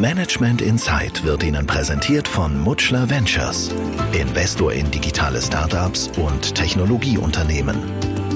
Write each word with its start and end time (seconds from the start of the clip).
Management 0.00 0.62
Insight 0.62 1.24
wird 1.24 1.42
Ihnen 1.42 1.66
präsentiert 1.66 2.26
von 2.26 2.58
Mutschler 2.58 3.10
Ventures, 3.10 3.70
Investor 4.12 4.72
in 4.72 4.90
digitale 4.90 5.42
Startups 5.42 6.08
und 6.16 6.54
Technologieunternehmen. 6.54 7.76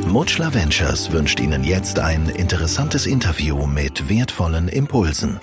Mutschler 0.07 0.53
Ventures 0.53 1.11
wünscht 1.11 1.41
Ihnen 1.41 1.65
jetzt 1.65 1.99
ein 1.99 2.29
interessantes 2.29 3.07
Interview 3.07 3.67
mit 3.67 4.11
wertvollen 4.11 4.69
Impulsen. 4.69 5.41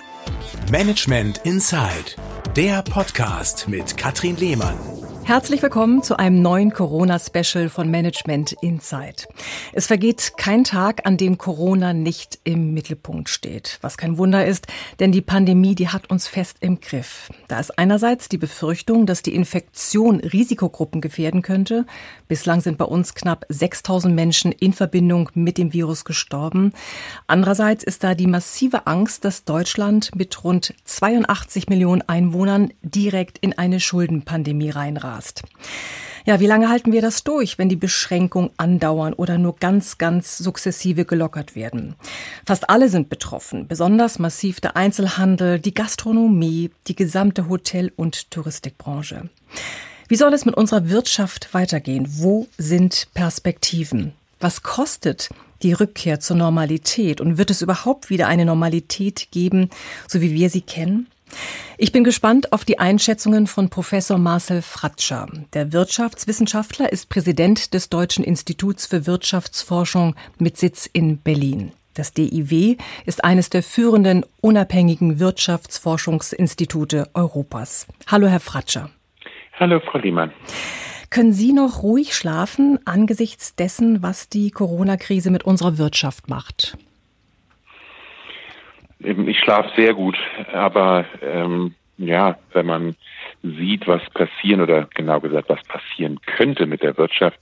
Management 0.70 1.38
Insight, 1.38 2.16
der 2.54 2.82
Podcast 2.82 3.66
mit 3.66 3.96
Katrin 3.96 4.36
Lehmann. 4.36 5.01
Herzlich 5.24 5.62
willkommen 5.62 6.02
zu 6.02 6.18
einem 6.18 6.42
neuen 6.42 6.72
Corona-Special 6.72 7.68
von 7.68 7.88
Management 7.88 8.52
Insight. 8.60 9.28
Es 9.72 9.86
vergeht 9.86 10.32
kein 10.36 10.64
Tag, 10.64 11.06
an 11.06 11.16
dem 11.16 11.38
Corona 11.38 11.92
nicht 11.92 12.40
im 12.42 12.74
Mittelpunkt 12.74 13.28
steht. 13.28 13.78
Was 13.82 13.96
kein 13.96 14.18
Wunder 14.18 14.44
ist, 14.44 14.66
denn 14.98 15.12
die 15.12 15.20
Pandemie, 15.20 15.76
die 15.76 15.88
hat 15.88 16.10
uns 16.10 16.26
fest 16.26 16.56
im 16.60 16.80
Griff. 16.80 17.30
Da 17.46 17.60
ist 17.60 17.78
einerseits 17.78 18.28
die 18.28 18.36
Befürchtung, 18.36 19.06
dass 19.06 19.22
die 19.22 19.34
Infektion 19.34 20.18
Risikogruppen 20.18 21.00
gefährden 21.00 21.42
könnte. 21.42 21.86
Bislang 22.32 22.62
sind 22.62 22.78
bei 22.78 22.86
uns 22.86 23.14
knapp 23.14 23.44
6000 23.50 24.14
Menschen 24.14 24.52
in 24.52 24.72
Verbindung 24.72 25.28
mit 25.34 25.58
dem 25.58 25.74
Virus 25.74 26.06
gestorben. 26.06 26.72
Andererseits 27.26 27.84
ist 27.84 28.02
da 28.02 28.14
die 28.14 28.26
massive 28.26 28.86
Angst, 28.86 29.26
dass 29.26 29.44
Deutschland 29.44 30.14
mit 30.14 30.42
rund 30.42 30.72
82 30.84 31.68
Millionen 31.68 32.00
Einwohnern 32.00 32.72
direkt 32.80 33.36
in 33.36 33.56
eine 33.58 33.80
Schuldenpandemie 33.80 34.70
reinrast 34.70 35.12
rast. 35.22 35.42
Ja, 36.24 36.38
wie 36.38 36.46
lange 36.46 36.68
halten 36.68 36.92
wir 36.92 37.02
das 37.02 37.24
durch, 37.24 37.58
wenn 37.58 37.68
die 37.68 37.76
Beschränkungen 37.76 38.50
andauern 38.56 39.12
oder 39.12 39.38
nur 39.38 39.56
ganz, 39.56 39.98
ganz 39.98 40.38
sukzessive 40.38 41.04
gelockert 41.04 41.56
werden? 41.56 41.96
Fast 42.46 42.70
alle 42.70 42.88
sind 42.88 43.08
betroffen, 43.08 43.66
besonders 43.66 44.20
massiv 44.20 44.60
der 44.60 44.76
Einzelhandel, 44.76 45.58
die 45.58 45.74
Gastronomie, 45.74 46.70
die 46.86 46.94
gesamte 46.94 47.48
Hotel- 47.48 47.92
und 47.96 48.30
Touristikbranche. 48.30 49.28
Wie 50.12 50.16
soll 50.16 50.34
es 50.34 50.44
mit 50.44 50.58
unserer 50.58 50.90
Wirtschaft 50.90 51.54
weitergehen? 51.54 52.06
Wo 52.18 52.46
sind 52.58 53.08
Perspektiven? 53.14 54.12
Was 54.40 54.62
kostet 54.62 55.30
die 55.62 55.72
Rückkehr 55.72 56.20
zur 56.20 56.36
Normalität? 56.36 57.22
Und 57.22 57.38
wird 57.38 57.48
es 57.48 57.62
überhaupt 57.62 58.10
wieder 58.10 58.28
eine 58.28 58.44
Normalität 58.44 59.28
geben, 59.30 59.70
so 60.06 60.20
wie 60.20 60.34
wir 60.34 60.50
sie 60.50 60.60
kennen? 60.60 61.06
Ich 61.78 61.92
bin 61.92 62.04
gespannt 62.04 62.52
auf 62.52 62.66
die 62.66 62.78
Einschätzungen 62.78 63.46
von 63.46 63.70
Professor 63.70 64.18
Marcel 64.18 64.60
Fratscher. 64.60 65.28
Der 65.54 65.72
Wirtschaftswissenschaftler 65.72 66.92
ist 66.92 67.08
Präsident 67.08 67.72
des 67.72 67.88
Deutschen 67.88 68.22
Instituts 68.22 68.84
für 68.84 69.06
Wirtschaftsforschung 69.06 70.14
mit 70.36 70.58
Sitz 70.58 70.90
in 70.92 71.22
Berlin. 71.22 71.72
Das 71.94 72.12
DIW 72.12 72.76
ist 73.06 73.24
eines 73.24 73.48
der 73.48 73.62
führenden 73.62 74.26
unabhängigen 74.42 75.20
Wirtschaftsforschungsinstitute 75.20 77.08
Europas. 77.14 77.86
Hallo, 78.08 78.26
Herr 78.26 78.40
Fratscher. 78.40 78.90
Hallo, 79.58 79.80
Frau 79.80 79.98
Liemann. 79.98 80.32
Können 81.10 81.32
Sie 81.32 81.52
noch 81.52 81.82
ruhig 81.82 82.14
schlafen 82.14 82.78
angesichts 82.86 83.54
dessen, 83.54 84.02
was 84.02 84.28
die 84.30 84.50
Corona-Krise 84.50 85.30
mit 85.30 85.44
unserer 85.44 85.76
Wirtschaft 85.76 86.30
macht? 86.30 86.78
Ich 88.98 89.38
schlafe 89.40 89.70
sehr 89.76 89.94
gut, 89.94 90.16
aber 90.52 91.04
ähm, 91.20 91.74
ja, 91.98 92.38
wenn 92.52 92.66
man 92.66 92.96
sieht, 93.42 93.86
was 93.86 94.02
passieren 94.10 94.60
oder 94.60 94.88
genau 94.94 95.20
gesagt, 95.20 95.48
was 95.48 95.62
passieren 95.64 96.20
könnte 96.24 96.66
mit 96.66 96.82
der 96.82 96.96
Wirtschaft, 96.96 97.38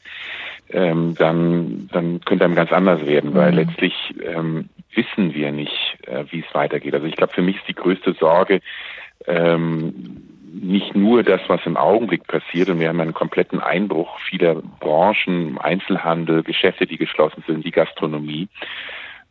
ähm, 0.70 1.14
dann, 1.17 1.89
dann 1.92 2.20
könnte 2.22 2.45
einem 2.45 2.55
ganz 2.55 2.72
anders 2.72 3.05
werden, 3.06 3.34
weil 3.34 3.52
mhm. 3.52 3.58
letztlich 3.58 3.95
ähm, 4.24 4.69
wissen 4.95 5.34
wir 5.34 5.52
nicht, 5.52 5.98
äh, 6.06 6.24
wie 6.30 6.41
es 6.41 6.55
weitergeht. 6.55 6.95
Also 6.95 7.06
ich 7.06 7.17
glaube, 7.17 7.34
für 7.34 7.42
mich 7.42 7.56
ist 7.56 7.69
die 7.69 7.74
größte 7.74 8.14
Sorge 8.14 8.61
ähm, 9.27 10.30
nicht 10.52 10.94
nur 10.96 11.22
das, 11.22 11.40
was 11.48 11.60
im 11.64 11.76
Augenblick 11.76 12.26
passiert, 12.26 12.68
und 12.68 12.80
wir 12.80 12.88
haben 12.88 13.00
einen 13.00 13.14
kompletten 13.14 13.60
Einbruch 13.60 14.18
vieler 14.20 14.56
Branchen, 14.80 15.58
Einzelhandel, 15.58 16.42
Geschäfte, 16.42 16.86
die 16.86 16.96
geschlossen 16.96 17.44
sind, 17.46 17.64
die 17.64 17.70
Gastronomie, 17.70 18.48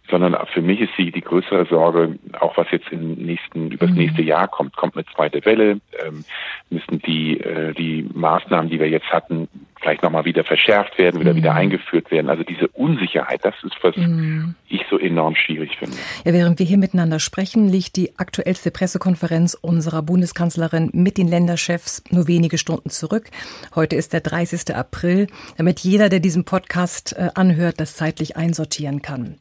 sondern 0.10 0.36
für 0.48 0.62
mich 0.62 0.82
ist 0.82 0.94
die, 0.98 1.12
die 1.12 1.22
größere 1.22 1.66
Sorge, 1.66 2.18
auch 2.40 2.58
was 2.58 2.72
jetzt 2.72 2.92
im 2.92 3.14
nächsten, 3.14 3.72
übers 3.72 3.92
mhm. 3.92 3.98
nächste 3.98 4.22
Jahr 4.22 4.48
kommt, 4.48 4.76
kommt 4.76 4.96
eine 4.96 5.06
zweite 5.06 5.46
Welle, 5.46 5.82
ähm, 6.04 6.24
müssen 6.70 7.00
die, 7.00 7.40
äh, 7.40 7.74
die 7.74 8.10
Maßnahmen, 8.14 8.70
die 8.70 8.80
wir 8.80 8.90
jetzt 8.90 9.12
hatten, 9.12 9.48
vielleicht 9.80 10.04
nochmal 10.04 10.26
wieder 10.26 10.44
verschärft 10.44 10.98
werden, 10.98 11.20
wieder 11.20 11.34
mhm. 11.34 11.38
wieder 11.38 11.54
eingeführt 11.54 12.12
werden. 12.12 12.30
Also 12.30 12.44
diese 12.44 12.68
Unsicherheit, 12.70 13.44
das 13.44 13.56
ist, 13.64 13.76
was 13.82 13.96
mhm. 13.96 14.56
ich 14.68 14.82
so 14.90 14.98
enorm 14.98 15.36
schwierig 15.36 15.78
finde. 15.78 15.98
Ja, 16.26 16.34
während 16.34 16.60
wir 16.60 16.66
hier 16.66 16.78
miteinander 16.78 17.20
sprechen, 17.20 17.68
liegt 17.68 17.96
die 17.96 18.18
aktuellste 18.18 18.72
Pressekonferenz 18.72 19.58
unserer 19.60 20.02
Bundeskanzlerin 20.02 20.90
mit 20.94 21.18
den 21.18 21.28
Länderchefs 21.28 22.04
nur 22.10 22.28
wenige 22.28 22.58
Stunden 22.58 22.90
zurück. 22.90 23.30
Heute 23.76 23.96
ist 23.96 24.14
der 24.14 24.22
30. 24.22 24.76
April, 24.76 25.28
damit 25.58 25.80
jeder, 25.80 26.10
der 26.10 26.20
diesen 26.20 26.46
Podcast 26.46 27.16
äh, 27.18 27.30
anhört, 27.36 27.80
das 27.80 27.96
zeitlich 27.96 28.38
einsortieren 28.38 29.02
kann. 29.02 29.36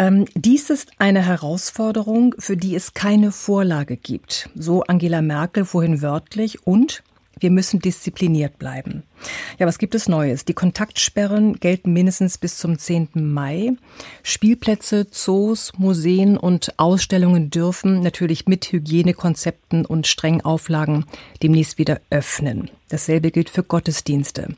Ähm, 0.00 0.26
dies 0.34 0.70
ist 0.70 0.92
eine 0.98 1.26
Herausforderung, 1.26 2.34
für 2.38 2.56
die 2.56 2.76
es 2.76 2.94
keine 2.94 3.32
Vorlage 3.32 3.96
gibt. 3.96 4.48
So 4.54 4.84
Angela 4.84 5.22
Merkel 5.22 5.64
vorhin 5.64 6.02
wörtlich 6.02 6.64
und 6.66 7.02
wir 7.40 7.50
müssen 7.50 7.80
diszipliniert 7.80 8.58
bleiben. 8.58 9.02
Ja, 9.58 9.66
was 9.66 9.78
gibt 9.78 9.94
es 9.94 10.08
Neues? 10.08 10.44
Die 10.44 10.54
Kontaktsperren 10.54 11.54
gelten 11.54 11.92
mindestens 11.92 12.38
bis 12.38 12.58
zum 12.58 12.78
10. 12.78 13.08
Mai. 13.14 13.72
Spielplätze, 14.22 15.10
Zoos, 15.10 15.72
Museen 15.76 16.36
und 16.36 16.74
Ausstellungen 16.78 17.50
dürfen 17.50 18.02
natürlich 18.02 18.46
mit 18.46 18.72
Hygienekonzepten 18.72 19.84
und 19.84 20.06
strengen 20.06 20.42
Auflagen 20.42 21.06
demnächst 21.42 21.78
wieder 21.78 22.00
öffnen. 22.10 22.70
Dasselbe 22.88 23.30
gilt 23.30 23.50
für 23.50 23.62
Gottesdienste. 23.62 24.54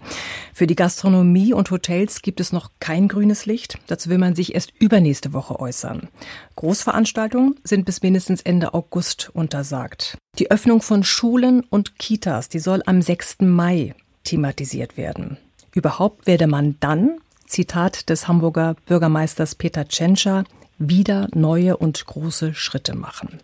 Für 0.54 0.66
die 0.66 0.76
Gastronomie 0.76 1.52
und 1.52 1.70
Hotels 1.70 2.22
gibt 2.22 2.40
es 2.40 2.52
noch 2.52 2.70
kein 2.78 3.08
grünes 3.08 3.46
Licht. 3.46 3.78
Dazu 3.88 4.08
will 4.08 4.18
man 4.18 4.36
sich 4.36 4.54
erst 4.54 4.72
übernächste 4.78 5.32
Woche 5.32 5.58
äußern. 5.58 6.08
Großveranstaltungen 6.56 7.56
sind 7.64 7.86
bis 7.86 8.02
mindestens 8.02 8.42
Ende 8.42 8.74
August 8.74 9.30
untersagt. 9.34 10.16
Die 10.38 10.50
Öffnung 10.50 10.80
von 10.80 11.02
Schulen 11.02 11.62
und 11.62 11.98
Kitas, 11.98 12.48
die 12.48 12.60
soll 12.60 12.82
am 12.86 13.02
6. 13.02 13.38
Mai 13.40 13.94
thematisiert 14.30 14.96
werden. 14.96 15.38
Überhaupt 15.74 16.26
werde 16.26 16.46
man 16.46 16.76
dann, 16.78 17.18
Zitat 17.46 18.08
des 18.08 18.28
Hamburger 18.28 18.76
Bürgermeisters 18.86 19.56
Peter 19.56 19.88
Tschentscher, 19.88 20.44
wieder 20.78 21.28
neue 21.34 21.76
und 21.76 22.06
große 22.06 22.54
Schritte 22.54 22.94
machen. 22.94 23.40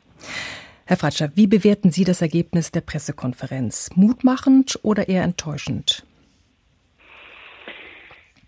Herr 0.84 0.96
Fratscher, 0.96 1.32
wie 1.34 1.48
bewerten 1.48 1.90
Sie 1.90 2.04
das 2.04 2.22
Ergebnis 2.22 2.70
der 2.70 2.82
Pressekonferenz? 2.82 3.90
Mutmachend 3.96 4.78
oder 4.82 5.08
eher 5.08 5.24
enttäuschend? 5.24 6.04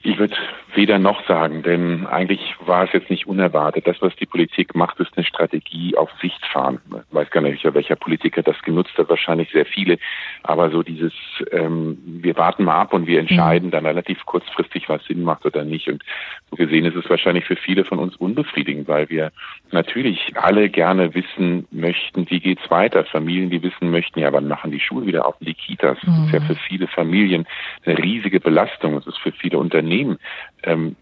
Ich 0.03 0.17
würde 0.17 0.37
weder 0.79 1.01
noch 1.01 1.27
sagen, 1.27 1.65
denn 1.65 2.07
eigentlich 2.07 2.55
war 2.65 2.85
es 2.85 2.93
jetzt 2.93 3.11
nicht 3.11 3.27
unerwartet. 3.27 3.85
Das, 3.89 4.01
was 4.01 4.15
die 4.15 4.27
Politik 4.27 4.77
macht, 4.77 5.01
ist 5.01 5.11
eine 5.17 5.27
Strategie 5.27 5.97
auf 5.97 6.09
Sicht 6.23 6.41
fahren. 6.47 6.79
Ich 6.89 7.15
weiß 7.15 7.31
gar 7.31 7.41
nicht, 7.41 7.65
welcher 7.75 7.97
Politiker 7.97 8.45
das 8.45 8.63
genutzt 8.63 8.97
hat, 8.97 9.09
wahrscheinlich 9.09 9.51
sehr 9.51 9.67
viele. 9.67 9.99
Aber 10.45 10.71
so 10.71 10.85
dieses, 10.85 11.13
ähm, 11.51 11.99
wir 12.07 12.37
warten 12.37 12.63
mal 12.63 12.81
ab 12.81 12.93
und 12.93 13.09
wir 13.09 13.19
entscheiden 13.19 13.67
mhm. 13.67 13.73
dann 13.73 13.87
relativ 13.87 14.25
kurzfristig, 14.25 14.89
was 14.89 15.05
Sinn 15.07 15.25
macht 15.25 15.45
oder 15.45 15.65
nicht. 15.65 15.89
Und 15.89 16.05
so 16.49 16.55
gesehen 16.55 16.85
ist 16.85 16.95
es 16.95 17.11
wahrscheinlich 17.11 17.45
für 17.45 17.57
viele 17.57 17.85
von 17.85 17.99
uns 17.99 18.15
unbefriedigend, 18.15 18.87
weil 18.87 19.11
wir 19.11 19.33
natürlich 19.73 20.33
alle 20.37 20.69
gerne 20.69 21.13
wissen 21.13 21.67
möchten, 21.73 22.31
wie 22.31 22.39
geht's 22.39 22.71
weiter. 22.71 23.05
Familien, 23.05 23.51
die 23.51 23.65
wissen 23.65 23.91
möchten, 23.91 24.21
ja, 24.21 24.33
wann 24.33 24.47
machen 24.47 24.71
die 24.71 24.79
Schulen 24.79 25.09
wieder 25.09 25.27
auf 25.27 25.35
die 25.41 25.55
Kitas? 25.55 25.99
Das 26.07 26.19
ist 26.19 26.33
ja 26.33 26.39
mhm. 26.39 26.47
für 26.47 26.55
viele 26.55 26.87
Familien 26.87 27.49
eine 27.85 27.99
riesige 27.99 28.39
Belastung. 28.39 28.95
Das 28.95 29.09
ist 29.09 29.19
für 29.19 29.33
viele 29.33 29.59
Unternehmen 29.59 30.19
ähm, 30.69 30.97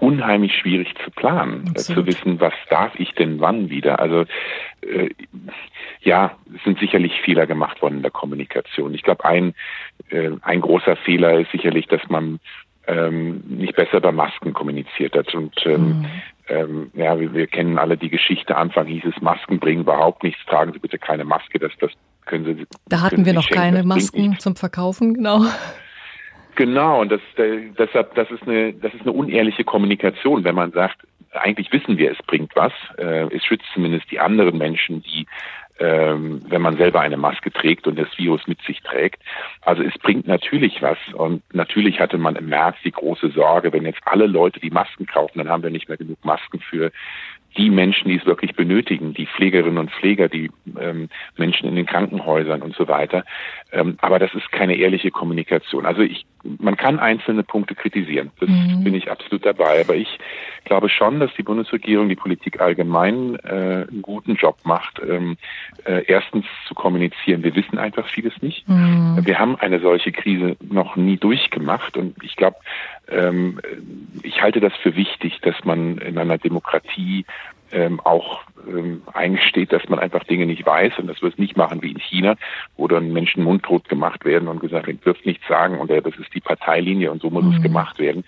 unheimlich 0.00 0.54
schwierig 0.54 0.94
zu 1.04 1.10
planen, 1.10 1.72
äh, 1.74 1.78
zu 1.78 2.06
wissen, 2.06 2.40
was 2.40 2.52
darf 2.70 2.92
ich 2.98 3.12
denn 3.12 3.40
wann 3.40 3.68
wieder. 3.68 3.98
Also 3.98 4.24
äh, 4.82 5.10
ja, 6.00 6.36
es 6.54 6.62
sind 6.64 6.78
sicherlich 6.78 7.20
Fehler 7.22 7.46
gemacht 7.46 7.82
worden 7.82 7.96
in 7.96 8.02
der 8.02 8.10
Kommunikation. 8.10 8.94
Ich 8.94 9.02
glaube, 9.02 9.24
ein, 9.24 9.54
äh, 10.10 10.30
ein 10.42 10.60
großer 10.60 10.96
Fehler 10.96 11.40
ist 11.40 11.50
sicherlich, 11.50 11.86
dass 11.86 12.02
man 12.08 12.38
ähm, 12.86 13.42
nicht 13.46 13.76
besser 13.76 14.00
bei 14.00 14.12
Masken 14.12 14.52
kommuniziert 14.54 15.14
hat. 15.14 15.34
Und 15.34 15.54
ähm, 15.66 15.82
mhm. 15.82 16.06
ähm, 16.48 16.90
ja, 16.94 17.18
wir, 17.18 17.34
wir, 17.34 17.46
kennen 17.46 17.78
alle 17.78 17.96
die 17.96 18.08
Geschichte. 18.08 18.56
Anfang 18.56 18.86
hieß 18.86 19.04
es, 19.04 19.20
Masken 19.20 19.58
bringen 19.58 19.82
überhaupt 19.82 20.22
nichts, 20.22 20.40
tragen 20.46 20.72
Sie 20.72 20.78
bitte 20.78 20.98
keine 20.98 21.24
Maske, 21.24 21.58
das, 21.58 21.72
das 21.80 21.90
können 22.24 22.44
Sie. 22.44 22.66
Da 22.86 23.00
hatten 23.00 23.26
wir 23.26 23.32
noch 23.32 23.48
keine 23.50 23.82
Masken 23.82 24.38
zum 24.38 24.56
Verkaufen, 24.56 25.14
genau. 25.14 25.44
Genau, 26.58 27.00
und 27.02 27.12
das, 27.12 27.20
deshalb, 27.36 28.16
das 28.16 28.28
ist 28.32 28.42
eine, 28.42 28.72
das 28.72 28.92
ist 28.92 29.02
eine 29.02 29.12
unehrliche 29.12 29.62
Kommunikation, 29.62 30.42
wenn 30.42 30.56
man 30.56 30.72
sagt, 30.72 30.96
eigentlich 31.30 31.72
wissen 31.72 31.98
wir, 31.98 32.10
es 32.10 32.18
bringt 32.26 32.56
was. 32.56 32.72
Äh, 32.96 33.32
es 33.32 33.44
schützt 33.44 33.66
zumindest 33.72 34.10
die 34.10 34.18
anderen 34.18 34.58
Menschen, 34.58 35.00
die, 35.04 35.28
ähm, 35.78 36.42
wenn 36.48 36.60
man 36.60 36.76
selber 36.76 37.00
eine 37.00 37.16
Maske 37.16 37.52
trägt 37.52 37.86
und 37.86 37.96
das 37.96 38.08
Virus 38.18 38.48
mit 38.48 38.60
sich 38.62 38.82
trägt. 38.82 39.22
Also 39.60 39.84
es 39.84 39.96
bringt 39.98 40.26
natürlich 40.26 40.82
was. 40.82 40.98
Und 41.12 41.44
natürlich 41.54 42.00
hatte 42.00 42.18
man 42.18 42.34
im 42.34 42.48
März 42.48 42.74
die 42.82 42.90
große 42.90 43.30
Sorge, 43.30 43.72
wenn 43.72 43.84
jetzt 43.84 44.00
alle 44.04 44.26
Leute 44.26 44.58
die 44.58 44.70
Masken 44.70 45.06
kaufen, 45.06 45.38
dann 45.38 45.48
haben 45.48 45.62
wir 45.62 45.70
nicht 45.70 45.88
mehr 45.88 45.98
genug 45.98 46.24
Masken 46.24 46.58
für 46.58 46.90
die 47.56 47.70
Menschen, 47.70 48.08
die 48.08 48.16
es 48.16 48.26
wirklich 48.26 48.54
benötigen, 48.54 49.14
die 49.14 49.26
Pflegerinnen 49.26 49.78
und 49.78 49.90
Pfleger, 49.90 50.28
die 50.28 50.50
ähm, 50.78 51.08
Menschen 51.36 51.68
in 51.68 51.76
den 51.76 51.86
Krankenhäusern 51.86 52.62
und 52.62 52.74
so 52.76 52.88
weiter. 52.88 53.24
Ähm, 53.72 53.96
aber 54.00 54.18
das 54.18 54.32
ist 54.34 54.52
keine 54.52 54.76
ehrliche 54.76 55.10
Kommunikation. 55.10 55.86
Also 55.86 56.02
ich, 56.02 56.26
man 56.42 56.76
kann 56.76 56.98
einzelne 56.98 57.42
Punkte 57.42 57.74
kritisieren. 57.74 58.30
Das 58.38 58.48
mhm. 58.48 58.84
bin 58.84 58.94
ich 58.94 59.10
absolut 59.10 59.44
dabei. 59.44 59.80
Aber 59.80 59.96
ich 59.96 60.18
glaube 60.64 60.88
schon, 60.88 61.20
dass 61.20 61.34
die 61.34 61.42
Bundesregierung, 61.42 62.08
die 62.08 62.16
Politik 62.16 62.60
allgemein 62.60 63.36
äh, 63.44 63.86
einen 63.88 64.02
guten 64.02 64.36
Job 64.36 64.58
macht. 64.64 65.00
Ähm, 65.00 65.36
äh, 65.84 66.04
erstens 66.06 66.44
zu 66.66 66.74
kommunizieren. 66.74 67.42
Wir 67.42 67.54
wissen 67.54 67.78
einfach 67.78 68.06
vieles 68.08 68.40
nicht. 68.40 68.68
Mhm. 68.68 69.20
Wir 69.22 69.38
haben 69.38 69.56
eine 69.56 69.80
solche 69.80 70.12
Krise 70.12 70.56
noch 70.60 70.96
nie 70.96 71.16
durchgemacht 71.16 71.96
und 71.96 72.22
ich 72.22 72.36
glaube, 72.36 72.56
ähm, 73.10 73.60
ich 74.22 74.42
halte 74.42 74.60
das 74.60 74.72
für 74.82 74.94
wichtig, 74.96 75.40
dass 75.42 75.56
man 75.64 75.98
in 75.98 76.18
einer 76.18 76.38
Demokratie 76.38 77.24
ähm, 77.72 78.00
auch 78.00 78.40
ähm, 78.66 79.02
eingesteht, 79.12 79.72
dass 79.72 79.88
man 79.88 79.98
einfach 79.98 80.24
Dinge 80.24 80.46
nicht 80.46 80.64
weiß 80.64 80.98
und 80.98 81.06
dass 81.06 81.22
wir 81.22 81.28
es 81.28 81.38
nicht 81.38 81.56
machen 81.56 81.82
wie 81.82 81.90
in 81.90 81.98
China, 81.98 82.34
wo 82.76 82.88
dann 82.88 83.12
Menschen 83.12 83.44
mundtot 83.44 83.88
gemacht 83.88 84.24
werden 84.24 84.48
und 84.48 84.60
gesagt, 84.60 84.88
ihr 84.88 84.94
dürft 84.94 85.26
nichts 85.26 85.46
sagen 85.48 85.78
und 85.78 85.90
äh, 85.90 86.02
das 86.02 86.16
ist 86.16 86.34
die 86.34 86.40
Parteilinie 86.40 87.10
und 87.10 87.22
so 87.22 87.30
muss 87.30 87.44
mhm. 87.44 87.54
es 87.54 87.62
gemacht 87.62 87.98
werden. 87.98 88.24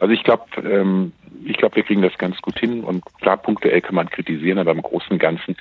Also 0.00 0.12
ich 0.12 0.22
glaube, 0.24 0.44
ähm, 0.62 1.12
ich 1.46 1.56
glaube, 1.56 1.76
wir 1.76 1.82
kriegen 1.82 2.02
das 2.02 2.16
ganz 2.18 2.40
gut 2.40 2.58
hin 2.58 2.84
und 2.84 3.04
klar, 3.20 3.36
punktuell 3.36 3.80
kann 3.80 3.94
man 3.94 4.08
kritisieren, 4.08 4.58
aber 4.58 4.72
im 4.72 4.82
Großen 4.82 5.10
und 5.10 5.18
Ganzen 5.18 5.56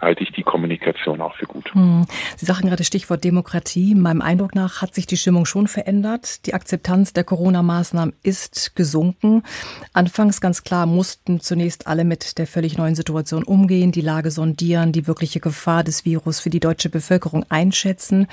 halte 0.00 0.22
ich 0.22 0.30
die 0.32 0.42
Kommunikation 0.42 1.20
auch 1.20 1.34
für 1.36 1.46
gut. 1.46 1.72
Hm. 1.74 2.04
Sie 2.36 2.44
sagten 2.44 2.68
gerade 2.68 2.84
Stichwort 2.84 3.24
Demokratie. 3.24 3.94
Meinem 3.94 4.20
Eindruck 4.20 4.54
nach 4.54 4.82
hat 4.82 4.94
sich 4.94 5.06
die 5.06 5.16
Stimmung 5.16 5.46
schon 5.46 5.68
verändert. 5.68 6.46
Die 6.46 6.54
Akzeptanz 6.54 7.12
der 7.12 7.24
Corona-Maßnahmen 7.24 8.14
ist 8.22 8.76
gesunken. 8.76 9.42
Anfangs 9.92 10.40
ganz 10.40 10.64
klar 10.64 10.86
mussten 10.86 11.40
zunächst 11.40 11.86
alle 11.86 12.04
mit 12.04 12.38
der 12.38 12.46
völlig 12.46 12.76
neuen 12.76 12.94
Situation 12.94 13.42
umgehen, 13.42 13.92
die 13.92 14.00
Lage 14.00 14.30
sondieren, 14.30 14.92
die 14.92 15.06
wirkliche 15.06 15.40
Gefahr 15.40 15.82
des 15.82 16.04
Virus 16.04 16.40
für 16.40 16.50
die 16.50 16.60
deutsche 16.60 16.90
Bevölkerung 16.90 17.46
einschätzen. 17.48 18.26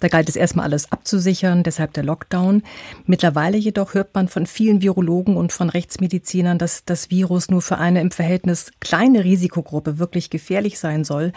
Da 0.00 0.08
galt 0.08 0.28
es 0.28 0.36
erstmal 0.36 0.66
alles 0.66 0.92
abzusichern, 0.92 1.62
deshalb 1.62 1.94
der 1.94 2.04
Lockdown. 2.04 2.62
Mittlerweile 3.06 3.56
jedoch 3.56 3.94
hört 3.94 4.14
man 4.14 4.28
von 4.28 4.46
vielen 4.46 4.82
Virologen 4.82 5.36
und 5.36 5.52
von 5.52 5.70
Rechtsmedizinern, 5.70 6.35
dass 6.42 6.84
das 6.84 7.10
Virus 7.10 7.50
nur 7.50 7.62
für 7.62 7.78
eine 7.78 8.00
im 8.00 8.10
Verhältnis 8.10 8.72
kleine 8.80 9.24
Risikogruppe 9.24 9.98
wirklich 9.98 10.30
gefährlich 10.30 10.78
sein 10.78 11.04
soll, 11.04 11.32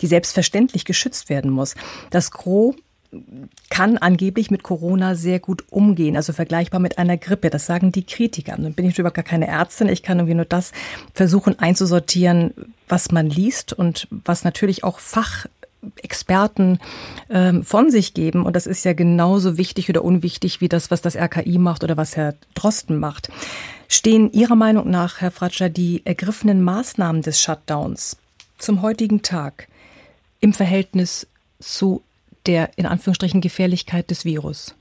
die 0.00 0.06
selbstverständlich 0.06 0.84
geschützt 0.84 1.28
werden 1.28 1.50
muss. 1.50 1.74
Das 2.10 2.30
Gros 2.30 2.74
kann 3.70 3.98
angeblich 3.98 4.50
mit 4.50 4.62
Corona 4.62 5.14
sehr 5.14 5.40
gut 5.40 5.64
umgehen, 5.70 6.16
also 6.16 6.32
vergleichbar 6.32 6.80
mit 6.80 6.98
einer 6.98 7.16
Grippe. 7.16 7.50
Das 7.50 7.66
sagen 7.66 7.92
die 7.92 8.04
Kritiker. 8.04 8.56
Nun 8.58 8.74
bin 8.74 8.86
ich 8.86 8.98
überhaupt 8.98 9.16
gar 9.16 9.24
keine 9.24 9.48
Ärztin. 9.48 9.88
Ich 9.88 10.02
kann 10.02 10.18
irgendwie 10.18 10.34
nur 10.34 10.44
das 10.44 10.72
versuchen 11.12 11.58
einzusortieren, 11.58 12.52
was 12.88 13.10
man 13.10 13.28
liest 13.28 13.72
und 13.72 14.08
was 14.10 14.44
natürlich 14.44 14.84
auch 14.84 14.98
Fachexperten 14.98 16.78
ähm, 17.30 17.62
von 17.64 17.90
sich 17.90 18.14
geben. 18.14 18.46
Und 18.46 18.54
das 18.56 18.66
ist 18.66 18.84
ja 18.84 18.92
genauso 18.92 19.56
wichtig 19.56 19.88
oder 19.88 20.04
unwichtig 20.04 20.60
wie 20.60 20.68
das, 20.68 20.90
was 20.90 21.02
das 21.02 21.16
RKI 21.16 21.58
macht 21.58 21.84
oder 21.84 21.96
was 21.96 22.16
Herr 22.16 22.34
Drosten 22.54 22.98
macht. 22.98 23.30
Stehen 23.88 24.32
Ihrer 24.32 24.56
Meinung 24.56 24.90
nach, 24.90 25.20
Herr 25.20 25.30
Fratscher, 25.30 25.68
die 25.68 26.02
ergriffenen 26.04 26.62
Maßnahmen 26.62 27.22
des 27.22 27.42
Shutdowns 27.42 28.18
zum 28.58 28.82
heutigen 28.82 29.22
Tag 29.22 29.68
im 30.40 30.52
Verhältnis 30.52 31.26
zu 31.58 32.02
der 32.46 32.70
in 32.76 32.86
Anführungsstrichen 32.86 33.40
Gefährlichkeit 33.40 34.10
des 34.10 34.24
Virus? 34.24 34.76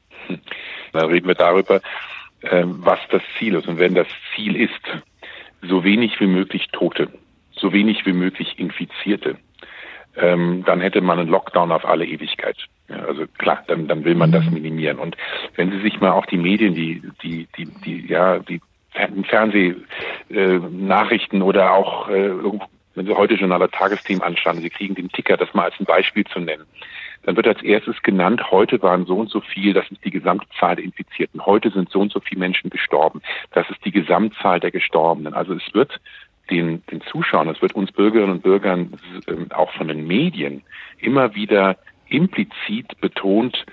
Dann 0.94 1.06
reden 1.06 1.28
wir 1.28 1.36
darüber, 1.36 1.82
ähm, 2.44 2.80
was 2.80 3.00
das 3.10 3.22
Ziel 3.40 3.56
ist. 3.56 3.68
Und 3.68 3.80
wenn 3.80 3.96
das 3.96 4.08
Ziel 4.36 4.56
ist, 4.56 4.72
so 5.62 5.84
wenig 5.84 6.20
wie 6.20 6.28
möglich 6.28 6.68
Tote, 6.72 7.10
so 7.56 7.72
wenig 7.72 8.06
wie 8.06 8.14
möglich 8.14 8.60
Infizierte, 8.60 9.38
ähm, 10.16 10.64
dann 10.66 10.82
hätte 10.82 11.02
man 11.02 11.20
einen 11.20 11.30
Lockdown 11.30 11.72
auf 11.72 11.86
alle 11.86 12.06
Ewigkeit. 12.06 12.58
Also 12.90 13.26
klar, 13.38 13.64
dann, 13.68 13.88
dann 13.88 14.04
will 14.04 14.16
man 14.16 14.32
das 14.32 14.46
mhm. 14.46 14.54
minimieren. 14.54 15.00
Und 15.00 15.18
wenn 15.56 15.72
Sie 15.72 15.82
sich 15.82 16.00
mal 16.00 16.12
auch 16.12 16.26
die 16.26 16.38
Medien, 16.38 16.76
die, 16.76 17.02
die, 17.24 17.48
die, 17.58 17.66
die, 17.66 18.08
ja, 18.08 18.40
die 18.40 18.62
Fernsehnachrichten 18.94 21.42
äh, 21.42 21.44
oder 21.44 21.74
auch 21.74 22.08
äh, 22.10 22.30
wenn 22.96 23.08
Sie 23.08 23.16
heute 23.16 23.36
Journaler 23.36 23.72
Tagesthemen 23.72 24.22
anschauen, 24.22 24.62
Sie 24.62 24.70
kriegen 24.70 24.96
den 24.96 25.10
Ticker, 25.10 25.38
das 25.38 25.54
mal 25.54 25.66
als 25.66 25.80
ein 25.80 25.86
Beispiel 25.86 26.26
zu 26.26 26.40
nennen, 26.40 26.66
dann 27.24 27.36
wird 27.36 27.48
als 27.48 27.62
erstes 27.64 28.02
genannt, 28.04 28.52
heute 28.52 28.82
waren 28.82 29.06
so 29.06 29.16
und 29.16 29.30
so 29.30 29.42
viel, 29.42 29.74
das 29.74 29.90
ist 29.90 30.04
die 30.04 30.12
Gesamtzahl 30.12 30.76
der 30.76 30.86
Infizierten. 30.86 31.46
Heute 31.46 31.72
sind 31.72 31.90
so 31.90 32.02
und 32.02 32.12
so 32.12 32.20
viele 32.20 32.40
Menschen 32.40 32.70
gestorben. 32.70 33.22
Das 33.52 33.70
ist 33.70 33.84
die 33.86 33.92
Gesamtzahl 33.92 34.60
der 34.60 34.72
Gestorbenen. 34.72 35.34
Also 35.34 35.54
es 35.54 35.74
wird 35.74 36.00
den, 36.50 36.84
den 36.92 37.02
Zuschauern, 37.02 37.48
es 37.48 37.62
wird 37.62 37.74
uns 37.74 37.92
Bürgerinnen 37.92 38.34
und 38.34 38.44
Bürgern 38.44 38.94
äh, 39.28 39.54
auch 39.54 39.72
von 39.72 39.88
den 39.88 40.06
Medien 40.06 40.62
immer 41.00 41.34
wieder 41.34 41.78
implizit 42.10 43.00
betont, 43.00 43.66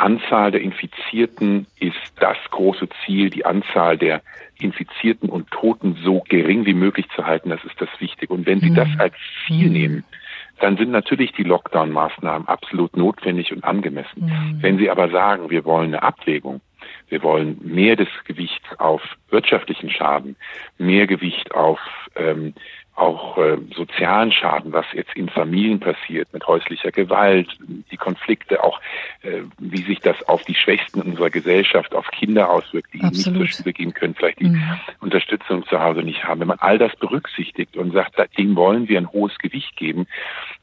Anzahl 0.00 0.50
der 0.50 0.60
Infizierten 0.60 1.66
ist 1.78 1.96
das 2.18 2.36
große 2.50 2.88
Ziel, 3.04 3.30
die 3.30 3.44
Anzahl 3.44 3.98
der 3.98 4.22
Infizierten 4.58 5.28
und 5.28 5.50
Toten 5.50 5.96
so 6.02 6.22
gering 6.28 6.66
wie 6.66 6.74
möglich 6.74 7.06
zu 7.14 7.26
halten, 7.26 7.50
das 7.50 7.64
ist 7.64 7.80
das 7.80 7.88
Wichtige. 7.98 8.32
Und 8.32 8.46
wenn 8.46 8.60
Sie 8.60 8.70
mhm. 8.70 8.74
das 8.74 8.88
als 8.98 9.14
Ziel 9.46 9.66
mhm. 9.66 9.72
nehmen, 9.72 10.04
dann 10.60 10.76
sind 10.76 10.90
natürlich 10.90 11.32
die 11.32 11.44
Lockdown-Maßnahmen 11.44 12.46
absolut 12.46 12.96
notwendig 12.96 13.52
und 13.52 13.64
angemessen. 13.64 14.26
Mhm. 14.26 14.58
Wenn 14.60 14.78
Sie 14.78 14.90
aber 14.90 15.08
sagen, 15.08 15.50
wir 15.50 15.64
wollen 15.64 15.94
eine 15.94 16.02
Abwägung, 16.02 16.60
wir 17.08 17.22
wollen 17.22 17.58
mehr 17.62 17.96
des 17.96 18.08
Gewichts 18.24 18.66
auf 18.78 19.02
wirtschaftlichen 19.30 19.90
Schaden, 19.90 20.36
mehr 20.78 21.06
Gewicht 21.06 21.54
auf 21.54 21.80
ähm, 22.16 22.54
auch 22.96 23.38
äh, 23.38 23.56
sozialen 23.74 24.30
Schaden, 24.30 24.72
was 24.72 24.84
jetzt 24.92 25.14
in 25.14 25.28
Familien 25.28 25.80
passiert, 25.80 26.32
mit 26.32 26.46
häuslicher 26.46 26.90
Gewalt, 26.90 27.48
die 27.90 27.96
Konflikte, 27.96 28.62
auch 28.62 28.80
äh, 29.22 29.42
wie 29.58 29.82
sich 29.82 30.00
das 30.00 30.16
auf 30.28 30.42
die 30.44 30.54
Schwächsten 30.54 31.00
unserer 31.00 31.30
Gesellschaft, 31.30 31.94
auf 31.94 32.06
Kinder 32.10 32.50
auswirkt, 32.50 32.92
die 32.92 33.00
Absolut. 33.00 33.40
nicht 33.40 33.54
zur 33.54 33.62
Schule 33.62 33.72
gehen 33.72 33.94
können, 33.94 34.14
vielleicht 34.14 34.40
die 34.40 34.50
mhm. 34.50 34.62
Unterstützung 35.00 35.66
zu 35.66 35.80
Hause 35.80 36.02
nicht 36.02 36.24
haben. 36.24 36.40
Wenn 36.40 36.48
man 36.48 36.58
all 36.60 36.78
das 36.78 36.94
berücksichtigt 36.96 37.76
und 37.76 37.92
sagt, 37.92 38.16
dem 38.36 38.56
wollen 38.56 38.88
wir 38.88 38.98
ein 38.98 39.10
hohes 39.10 39.38
Gewicht 39.38 39.76
geben, 39.76 40.06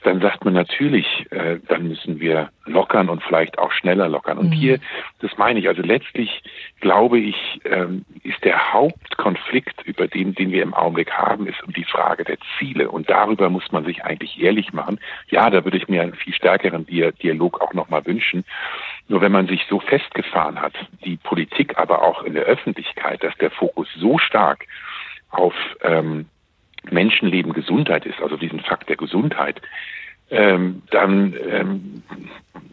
dann 0.03 0.21
sagt 0.21 0.45
man 0.45 0.53
natürlich, 0.53 1.25
äh, 1.31 1.59
dann 1.67 1.87
müssen 1.87 2.19
wir 2.19 2.49
lockern 2.65 3.09
und 3.09 3.23
vielleicht 3.23 3.57
auch 3.57 3.71
schneller 3.71 4.09
lockern. 4.09 4.37
Und 4.37 4.49
mhm. 4.49 4.53
hier, 4.53 4.79
das 5.19 5.31
meine 5.37 5.59
ich, 5.59 5.67
also 5.67 5.81
letztlich 5.81 6.43
glaube 6.79 7.19
ich, 7.19 7.61
ähm, 7.65 8.05
ist 8.23 8.43
der 8.43 8.73
Hauptkonflikt, 8.73 9.81
über 9.85 10.07
den, 10.07 10.35
den 10.35 10.51
wir 10.51 10.61
im 10.61 10.73
Augenblick 10.73 11.11
haben, 11.11 11.47
ist 11.47 11.63
um 11.63 11.73
die 11.73 11.85
Frage 11.85 12.16
der 12.23 12.37
Ziele. 12.57 12.89
Und 12.89 13.09
darüber 13.09 13.49
muss 13.49 13.71
man 13.71 13.85
sich 13.85 14.03
eigentlich 14.03 14.41
ehrlich 14.41 14.73
machen. 14.73 14.99
Ja, 15.29 15.49
da 15.49 15.63
würde 15.63 15.77
ich 15.77 15.87
mir 15.87 16.01
einen 16.01 16.15
viel 16.15 16.33
stärkeren 16.33 16.85
Dialog 16.85 17.61
auch 17.61 17.73
nochmal 17.73 18.05
wünschen. 18.05 18.45
Nur 19.07 19.21
wenn 19.21 19.31
man 19.31 19.47
sich 19.47 19.65
so 19.69 19.79
festgefahren 19.79 20.61
hat, 20.61 20.73
die 21.05 21.17
Politik 21.17 21.77
aber 21.77 22.01
auch 22.01 22.23
in 22.23 22.33
der 22.33 22.43
Öffentlichkeit, 22.43 23.23
dass 23.23 23.35
der 23.37 23.51
Fokus 23.51 23.87
so 23.95 24.17
stark 24.17 24.65
auf 25.29 25.53
ähm, 25.81 26.27
Menschenleben 26.89 27.53
Gesundheit 27.53 28.05
ist, 28.05 28.21
also 28.21 28.37
diesen 28.37 28.59
Fakt 28.61 28.89
der 28.89 28.97
Gesundheit, 28.97 29.61
ähm, 30.29 30.81
dann, 30.91 31.33
ähm, 31.49 32.03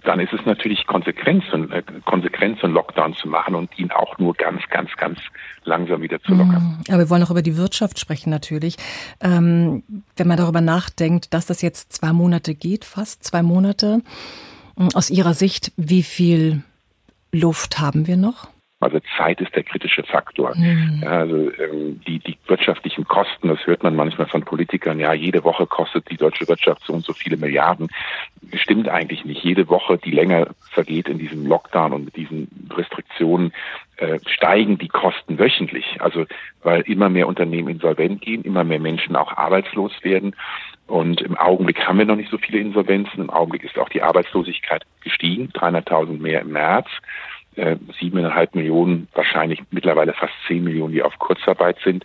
dann 0.03 0.21
ist 0.21 0.33
es 0.33 0.45
natürlich 0.45 0.87
Konsequenz, 0.87 1.45
äh, 1.53 1.83
Konsequenz, 2.05 2.63
einen 2.63 2.75
Lockdown 2.75 3.15
zu 3.15 3.29
machen 3.29 3.55
und 3.55 3.77
ihn 3.79 3.91
auch 3.91 4.19
nur 4.19 4.35
ganz, 4.35 4.63
ganz, 4.71 4.91
ganz 4.97 5.19
langsam 5.65 6.03
wieder 6.03 6.21
zu 6.23 6.33
lockern. 6.33 6.79
Mhm. 6.87 6.95
Aber 6.95 6.99
wir 6.99 7.11
wollen 7.11 7.23
auch 7.23 7.31
über 7.31 7.43
die 7.43 7.57
Wirtschaft 7.57 7.99
sprechen 7.99 8.31
natürlich. 8.31 8.77
Ähm, 9.21 9.83
wenn 10.17 10.29
man 10.29 10.37
darüber 10.37 10.61
nachdenkt, 10.61 11.33
dass 11.33 11.47
das 11.47 11.63
jetzt 11.63 11.93
zwei 11.93 12.13
Monate 12.13 12.55
geht, 12.55 12.85
fast 12.85 13.25
zwei 13.25 13.43
Monate, 13.43 14.03
aus 14.95 15.11
Ihrer 15.11 15.35
Sicht, 15.35 15.73
wie 15.77 16.03
viel 16.03 16.63
Luft 17.31 17.79
haben 17.79 18.07
wir 18.07 18.17
noch? 18.17 18.49
Also 18.85 19.01
Zeit 19.17 19.41
ist 19.41 19.55
der 19.57 19.63
kritische 19.63 20.03
Faktor. 20.03 20.53
Mhm. 20.55 21.03
Also 21.07 21.51
ähm, 21.59 22.01
die, 22.07 22.19
die 22.19 22.37
wirtschaftlichen 22.47 23.05
Kosten, 23.05 23.49
das 23.49 23.67
hört 23.67 23.83
man 23.83 23.97
manchmal 23.97 24.27
von 24.27 24.43
Politikern, 24.43 25.01
ja, 25.01 25.15
jede 25.15 25.43
Woche 25.43 25.67
kostet 25.67 26.11
die 26.11 26.19
deutsche 26.19 26.47
Wirtschaft 26.49 26.83
so 26.85 26.93
und 26.93 27.03
so 27.03 27.15
viele 27.15 27.39
Milliarden. 27.39 27.89
Stimmt 28.53 28.89
eigentlich 28.89 29.25
nicht. 29.25 29.43
Jede 29.43 29.69
Woche, 29.71 29.97
die 29.97 30.11
länger 30.11 30.49
vergeht 30.71 31.09
in 31.09 31.19
diesem 31.19 31.47
Lockdown 31.47 31.95
und 31.95 32.05
mit 32.05 32.17
diesen 32.17 32.69
Restriktionen, 32.77 33.55
äh, 33.97 34.19
steigen 34.27 34.77
die 34.77 34.89
Kosten 34.89 35.39
wöchentlich. 35.39 36.01
Also 36.01 36.27
weil 36.63 36.83
immer 36.83 37.09
mehr 37.09 37.27
Unternehmen 37.27 37.69
insolvent 37.69 38.21
gehen, 38.21 38.43
immer 38.43 38.65
mehr 38.65 38.81
Menschen 38.81 39.17
auch 39.17 39.35
arbeitslos 39.35 39.93
werden. 40.03 40.37
Und 40.87 41.23
im 41.23 41.39
Augenblick 41.39 41.87
haben 41.87 41.99
wir 41.99 42.05
noch 42.05 42.17
nicht 42.17 42.31
so 42.31 42.37
viele 42.37 42.59
Insolvenzen. 42.59 43.21
Im 43.23 43.31
Augenblick 43.31 43.65
ist 43.65 43.79
auch 43.79 43.89
die 43.89 44.03
Arbeitslosigkeit 44.03 44.85
gestiegen, 45.03 45.49
300.000 45.55 46.21
mehr 46.21 46.43
im 46.43 46.53
März 46.53 46.89
siebeneinhalb 47.99 48.55
Millionen, 48.55 49.09
wahrscheinlich 49.15 49.63
mittlerweile 49.71 50.13
fast 50.13 50.33
zehn 50.47 50.65
Millionen, 50.65 50.93
die 50.93 51.03
auf 51.03 51.19
Kurzarbeit 51.19 51.79
sind. 51.85 52.05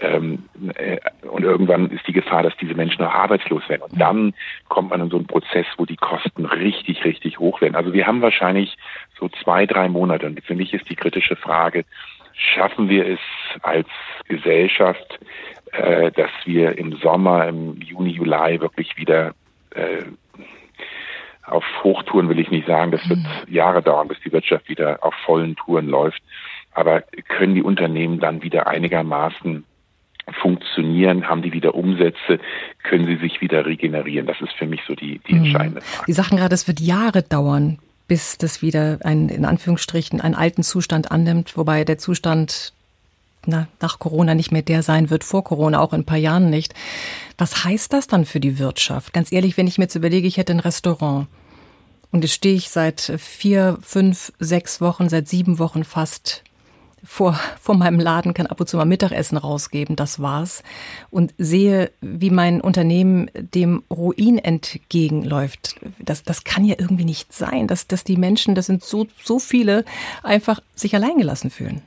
Ähm, 0.00 0.44
äh, 0.74 0.98
und 1.28 1.42
irgendwann 1.42 1.90
ist 1.90 2.06
die 2.06 2.12
Gefahr, 2.12 2.42
dass 2.42 2.56
diese 2.58 2.74
Menschen 2.74 3.02
auch 3.04 3.14
arbeitslos 3.14 3.66
werden. 3.68 3.82
Und 3.82 4.00
dann 4.00 4.34
kommt 4.68 4.90
man 4.90 5.00
in 5.00 5.10
so 5.10 5.16
einen 5.16 5.26
Prozess, 5.26 5.66
wo 5.78 5.86
die 5.86 5.96
Kosten 5.96 6.44
richtig, 6.44 7.04
richtig 7.04 7.38
hoch 7.38 7.60
werden. 7.60 7.76
Also 7.76 7.92
wir 7.92 8.06
haben 8.06 8.20
wahrscheinlich 8.20 8.76
so 9.18 9.28
zwei, 9.42 9.66
drei 9.66 9.88
Monate. 9.88 10.26
Und 10.26 10.44
für 10.44 10.54
mich 10.54 10.74
ist 10.74 10.88
die 10.90 10.96
kritische 10.96 11.36
Frage, 11.36 11.84
schaffen 12.34 12.88
wir 12.88 13.06
es 13.06 13.20
als 13.62 13.88
Gesellschaft, 14.28 15.18
äh, 15.72 16.12
dass 16.12 16.30
wir 16.44 16.76
im 16.76 16.96
Sommer, 16.96 17.48
im 17.48 17.80
Juni, 17.80 18.10
Juli 18.10 18.60
wirklich 18.60 18.96
wieder 18.98 19.34
äh, 19.70 20.02
auf 21.46 21.64
Hochtouren 21.82 22.28
will 22.28 22.38
ich 22.38 22.50
nicht 22.50 22.66
sagen, 22.66 22.90
das 22.90 23.08
wird 23.08 23.20
mhm. 23.20 23.54
Jahre 23.54 23.82
dauern, 23.82 24.08
bis 24.08 24.18
die 24.24 24.32
Wirtschaft 24.32 24.68
wieder 24.68 24.98
auf 25.02 25.14
vollen 25.24 25.56
Touren 25.56 25.88
läuft. 25.88 26.22
Aber 26.72 27.02
können 27.28 27.54
die 27.54 27.62
Unternehmen 27.62 28.20
dann 28.20 28.42
wieder 28.42 28.66
einigermaßen 28.66 29.64
funktionieren, 30.40 31.28
haben 31.28 31.42
die 31.42 31.52
wieder 31.52 31.74
Umsätze, 31.74 32.40
können 32.82 33.06
sie 33.06 33.16
sich 33.16 33.40
wieder 33.40 33.64
regenerieren. 33.64 34.26
Das 34.26 34.40
ist 34.40 34.52
für 34.54 34.66
mich 34.66 34.80
so 34.86 34.94
die, 34.94 35.20
die 35.20 35.34
mhm. 35.34 35.44
entscheidende 35.44 35.80
Frage. 35.80 36.04
Sie 36.06 36.12
sagten 36.12 36.36
gerade, 36.36 36.54
es 36.54 36.66
wird 36.66 36.80
Jahre 36.80 37.22
dauern, 37.22 37.78
bis 38.08 38.36
das 38.38 38.60
wieder 38.60 38.98
ein, 39.04 39.28
in 39.28 39.44
Anführungsstrichen, 39.44 40.20
einen 40.20 40.34
alten 40.34 40.62
Zustand 40.62 41.10
annimmt, 41.10 41.56
wobei 41.56 41.84
der 41.84 41.98
Zustand 41.98 42.72
na, 43.46 43.68
nach 43.80 43.98
Corona 43.98 44.34
nicht 44.34 44.52
mehr 44.52 44.62
der 44.62 44.82
sein 44.82 45.10
wird, 45.10 45.24
vor 45.24 45.44
Corona 45.44 45.80
auch 45.80 45.92
in 45.92 46.00
ein 46.00 46.06
paar 46.06 46.18
Jahren 46.18 46.50
nicht. 46.50 46.74
Was 47.38 47.64
heißt 47.64 47.92
das 47.92 48.06
dann 48.06 48.24
für 48.24 48.40
die 48.40 48.58
Wirtschaft? 48.58 49.12
Ganz 49.12 49.32
ehrlich, 49.32 49.56
wenn 49.56 49.66
ich 49.66 49.78
mir 49.78 49.84
jetzt 49.84 49.94
überlege, 49.94 50.26
ich 50.26 50.36
hätte 50.36 50.52
ein 50.52 50.60
Restaurant 50.60 51.28
und 52.10 52.22
jetzt 52.22 52.34
stehe 52.34 52.54
ich 52.54 52.70
seit 52.70 53.12
vier, 53.18 53.78
fünf, 53.82 54.32
sechs 54.38 54.80
Wochen, 54.80 55.08
seit 55.08 55.28
sieben 55.28 55.58
Wochen 55.58 55.84
fast 55.84 56.42
vor, 57.06 57.38
vor 57.60 57.76
meinem 57.76 58.00
Laden, 58.00 58.34
kann 58.34 58.46
ab 58.46 58.60
und 58.60 58.68
zu 58.68 58.76
mal 58.76 58.84
Mittagessen 58.84 59.38
rausgeben, 59.38 59.96
das 59.96 60.20
war's. 60.20 60.62
Und 61.10 61.34
sehe, 61.38 61.90
wie 62.00 62.30
mein 62.30 62.60
Unternehmen 62.60 63.30
dem 63.34 63.84
Ruin 63.90 64.38
entgegenläuft. 64.38 65.76
Das, 65.98 66.22
das 66.22 66.44
kann 66.44 66.64
ja 66.64 66.76
irgendwie 66.78 67.04
nicht 67.04 67.32
sein, 67.32 67.68
dass, 67.68 67.86
dass 67.86 68.04
die 68.04 68.16
Menschen, 68.16 68.54
das 68.54 68.66
sind 68.66 68.84
so, 68.84 69.06
so 69.22 69.38
viele, 69.38 69.84
einfach 70.22 70.60
sich 70.74 70.94
alleingelassen 70.94 71.50
fühlen. 71.50 71.82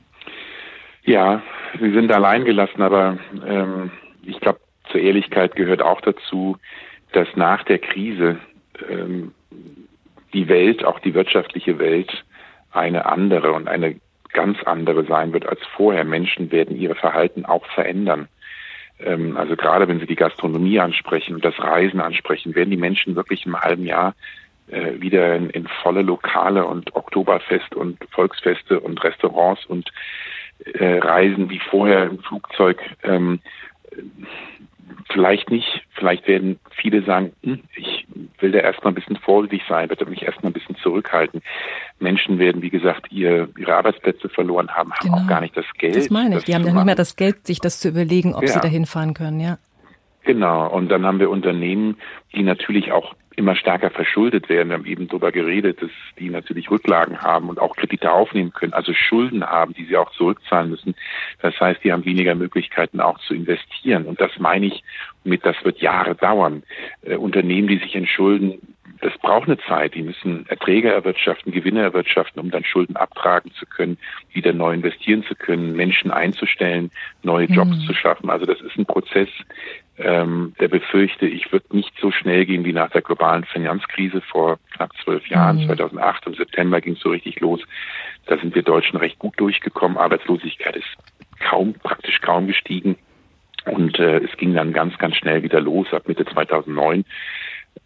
Ja, 1.04 1.42
sie 1.80 1.92
sind 1.92 2.12
alleingelassen, 2.12 2.82
aber 2.82 3.18
ähm, 3.46 3.90
ich 4.22 4.38
glaube, 4.40 4.60
zur 4.90 5.00
Ehrlichkeit 5.00 5.56
gehört 5.56 5.82
auch 5.82 6.00
dazu, 6.00 6.56
dass 7.12 7.28
nach 7.36 7.64
der 7.64 7.78
Krise 7.78 8.38
ähm, 8.88 9.32
die 10.32 10.48
Welt, 10.48 10.84
auch 10.84 10.98
die 11.00 11.14
wirtschaftliche 11.14 11.78
Welt, 11.78 12.24
eine 12.72 13.06
andere 13.06 13.52
und 13.52 13.68
eine 13.68 13.96
ganz 14.32 14.62
andere 14.64 15.04
sein 15.04 15.32
wird 15.32 15.46
als 15.46 15.60
vorher. 15.76 16.04
Menschen 16.04 16.52
werden 16.52 16.76
ihre 16.76 16.94
Verhalten 16.94 17.44
auch 17.44 17.66
verändern. 17.66 18.28
Ähm, 19.00 19.36
also 19.36 19.56
gerade 19.56 19.88
wenn 19.88 20.00
Sie 20.00 20.06
die 20.06 20.16
Gastronomie 20.16 20.78
ansprechen 20.78 21.34
und 21.34 21.44
das 21.44 21.58
Reisen 21.58 22.00
ansprechen, 22.00 22.54
werden 22.54 22.70
die 22.70 22.76
Menschen 22.76 23.16
wirklich 23.16 23.46
im 23.46 23.58
halben 23.58 23.86
Jahr 23.86 24.14
äh, 24.68 25.00
wieder 25.00 25.34
in, 25.34 25.50
in 25.50 25.66
volle 25.82 26.02
Lokale 26.02 26.64
und 26.64 26.94
Oktoberfest 26.94 27.74
und 27.74 27.98
Volksfeste 28.10 28.78
und 28.78 29.02
Restaurants 29.02 29.66
und 29.66 29.90
äh, 30.64 30.98
Reisen 30.98 31.50
wie 31.50 31.60
vorher 31.70 32.04
im 32.04 32.18
Flugzeug 32.20 32.78
ähm, 33.02 33.40
vielleicht 35.12 35.50
nicht. 35.50 35.82
Vielleicht 35.92 36.26
werden 36.26 36.58
viele 36.70 37.02
sagen, 37.02 37.32
hm, 37.42 37.60
ich 37.76 38.06
will 38.38 38.52
da 38.52 38.58
erstmal 38.58 38.92
ein 38.92 38.94
bisschen 38.94 39.16
vorsichtig 39.16 39.62
sein, 39.68 39.88
werde 39.88 40.06
mich 40.06 40.22
erstmal 40.22 40.50
ein 40.50 40.54
bisschen 40.54 40.76
zurückhalten. 40.76 41.42
Menschen 41.98 42.38
werden, 42.38 42.62
wie 42.62 42.70
gesagt, 42.70 43.10
ihr, 43.10 43.48
ihre 43.58 43.74
Arbeitsplätze 43.74 44.28
verloren 44.28 44.68
haben, 44.70 44.92
haben 44.92 45.10
genau. 45.10 45.18
auch 45.18 45.26
gar 45.26 45.40
nicht 45.40 45.56
das 45.56 45.66
Geld. 45.78 45.96
Das 45.96 46.10
meine 46.10 46.38
ich. 46.38 46.44
Die 46.44 46.54
haben 46.54 46.64
dann 46.64 46.74
nicht 46.74 46.84
mehr 46.84 46.94
das 46.94 47.16
Geld, 47.16 47.46
sich 47.46 47.60
das 47.60 47.80
zu 47.80 47.88
überlegen, 47.88 48.34
ob 48.34 48.42
ja. 48.42 48.48
sie 48.48 48.60
da 48.60 48.68
hinfahren 48.68 49.14
können, 49.14 49.40
ja. 49.40 49.58
Genau. 50.22 50.68
Und 50.68 50.90
dann 50.90 51.06
haben 51.06 51.18
wir 51.18 51.30
Unternehmen, 51.30 51.96
die 52.34 52.42
natürlich 52.42 52.92
auch 52.92 53.14
immer 53.40 53.56
stärker 53.56 53.90
verschuldet 53.90 54.48
werden. 54.48 54.68
Wir 54.68 54.76
haben 54.76 54.86
eben 54.86 55.08
darüber 55.08 55.32
geredet, 55.32 55.82
dass 55.82 55.90
die 56.18 56.30
natürlich 56.30 56.70
Rücklagen 56.70 57.20
haben 57.22 57.48
und 57.48 57.58
auch 57.58 57.74
Kredite 57.74 58.12
aufnehmen 58.12 58.52
können, 58.52 58.72
also 58.72 58.92
Schulden 58.94 59.44
haben, 59.44 59.74
die 59.74 59.86
sie 59.86 59.96
auch 59.96 60.12
zurückzahlen 60.12 60.70
müssen. 60.70 60.94
Das 61.40 61.58
heißt, 61.58 61.82
die 61.82 61.92
haben 61.92 62.04
weniger 62.04 62.34
Möglichkeiten 62.34 63.00
auch 63.00 63.18
zu 63.18 63.34
investieren. 63.34 64.04
Und 64.04 64.20
das 64.20 64.30
meine 64.38 64.66
ich 64.66 64.84
mit, 65.24 65.44
das 65.44 65.56
wird 65.64 65.78
Jahre 65.78 66.14
dauern. 66.14 66.62
Äh, 67.02 67.16
Unternehmen, 67.16 67.66
die 67.66 67.78
sich 67.78 67.96
entschulden, 67.96 68.60
das 69.00 69.16
braucht 69.18 69.48
eine 69.48 69.58
Zeit. 69.58 69.94
Die 69.94 70.02
müssen 70.02 70.46
Erträge 70.48 70.92
erwirtschaften, 70.92 71.52
Gewinne 71.52 71.80
erwirtschaften, 71.80 72.40
um 72.40 72.50
dann 72.50 72.64
Schulden 72.64 72.96
abtragen 72.96 73.50
zu 73.52 73.66
können, 73.66 73.98
wieder 74.32 74.52
neu 74.52 74.74
investieren 74.74 75.24
zu 75.24 75.34
können, 75.34 75.74
Menschen 75.74 76.10
einzustellen, 76.10 76.90
neue 77.22 77.46
Jobs 77.46 77.70
mhm. 77.70 77.86
zu 77.86 77.94
schaffen. 77.94 78.28
Also 78.28 78.46
das 78.46 78.60
ist 78.60 78.76
ein 78.76 78.86
Prozess, 78.86 79.28
ähm, 80.02 80.54
der 80.58 80.68
befürchte, 80.68 81.26
ich 81.26 81.52
wird 81.52 81.72
nicht 81.72 81.92
so 82.00 82.10
schnell 82.10 82.46
gehen 82.46 82.64
wie 82.64 82.72
nach 82.72 82.90
der 82.90 83.02
globalen 83.02 83.44
Finanzkrise 83.44 84.20
vor 84.20 84.58
knapp 84.74 84.92
zwölf 85.04 85.26
Jahren. 85.28 85.58
Mhm. 85.58 85.66
2008 85.66 86.26
im 86.26 86.34
September 86.34 86.80
ging 86.80 86.94
es 86.94 87.00
so 87.00 87.10
richtig 87.10 87.40
los. 87.40 87.60
Da 88.26 88.38
sind 88.38 88.54
wir 88.54 88.62
Deutschen 88.62 88.98
recht 88.98 89.18
gut 89.18 89.38
durchgekommen. 89.38 89.98
Arbeitslosigkeit 89.98 90.76
ist 90.76 90.86
kaum, 91.40 91.74
praktisch 91.74 92.20
kaum 92.20 92.46
gestiegen. 92.46 92.96
Und 93.66 93.98
äh, 93.98 94.18
es 94.18 94.36
ging 94.38 94.54
dann 94.54 94.72
ganz, 94.72 94.96
ganz 94.98 95.16
schnell 95.16 95.42
wieder 95.42 95.60
los 95.60 95.92
ab 95.92 96.08
Mitte 96.08 96.24
2009. 96.24 97.04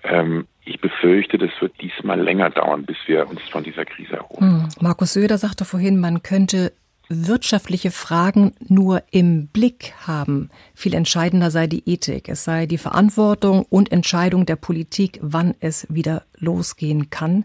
Ähm, 0.04 0.46
ich 0.64 0.80
befürchte, 0.80 1.36
das 1.36 1.50
wird 1.60 1.72
diesmal 1.80 2.20
länger 2.20 2.50
dauern, 2.50 2.84
bis 2.84 2.96
wir 3.06 3.28
uns 3.28 3.40
von 3.50 3.64
dieser 3.64 3.84
Krise 3.84 4.16
erholen. 4.16 4.62
Mhm. 4.62 4.68
Markus 4.80 5.14
Söder 5.14 5.38
sagte 5.38 5.64
vorhin, 5.64 5.98
man 5.98 6.22
könnte 6.22 6.72
wirtschaftliche 7.08 7.90
Fragen 7.90 8.52
nur 8.66 9.02
im 9.10 9.48
Blick 9.48 9.92
haben. 10.06 10.50
Viel 10.74 10.94
entscheidender 10.94 11.50
sei 11.50 11.66
die 11.66 11.88
Ethik. 11.88 12.28
Es 12.28 12.44
sei 12.44 12.66
die 12.66 12.78
Verantwortung 12.78 13.64
und 13.68 13.92
Entscheidung 13.92 14.46
der 14.46 14.56
Politik, 14.56 15.18
wann 15.22 15.54
es 15.60 15.86
wieder 15.90 16.24
losgehen 16.38 17.10
kann. 17.10 17.44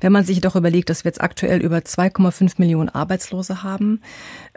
Wenn 0.00 0.12
man 0.12 0.24
sich 0.24 0.40
doch 0.40 0.56
überlegt, 0.56 0.90
dass 0.90 1.04
wir 1.04 1.10
jetzt 1.10 1.20
aktuell 1.20 1.60
über 1.60 1.78
2,5 1.78 2.54
Millionen 2.58 2.88
Arbeitslose 2.88 3.62
haben, 3.62 4.00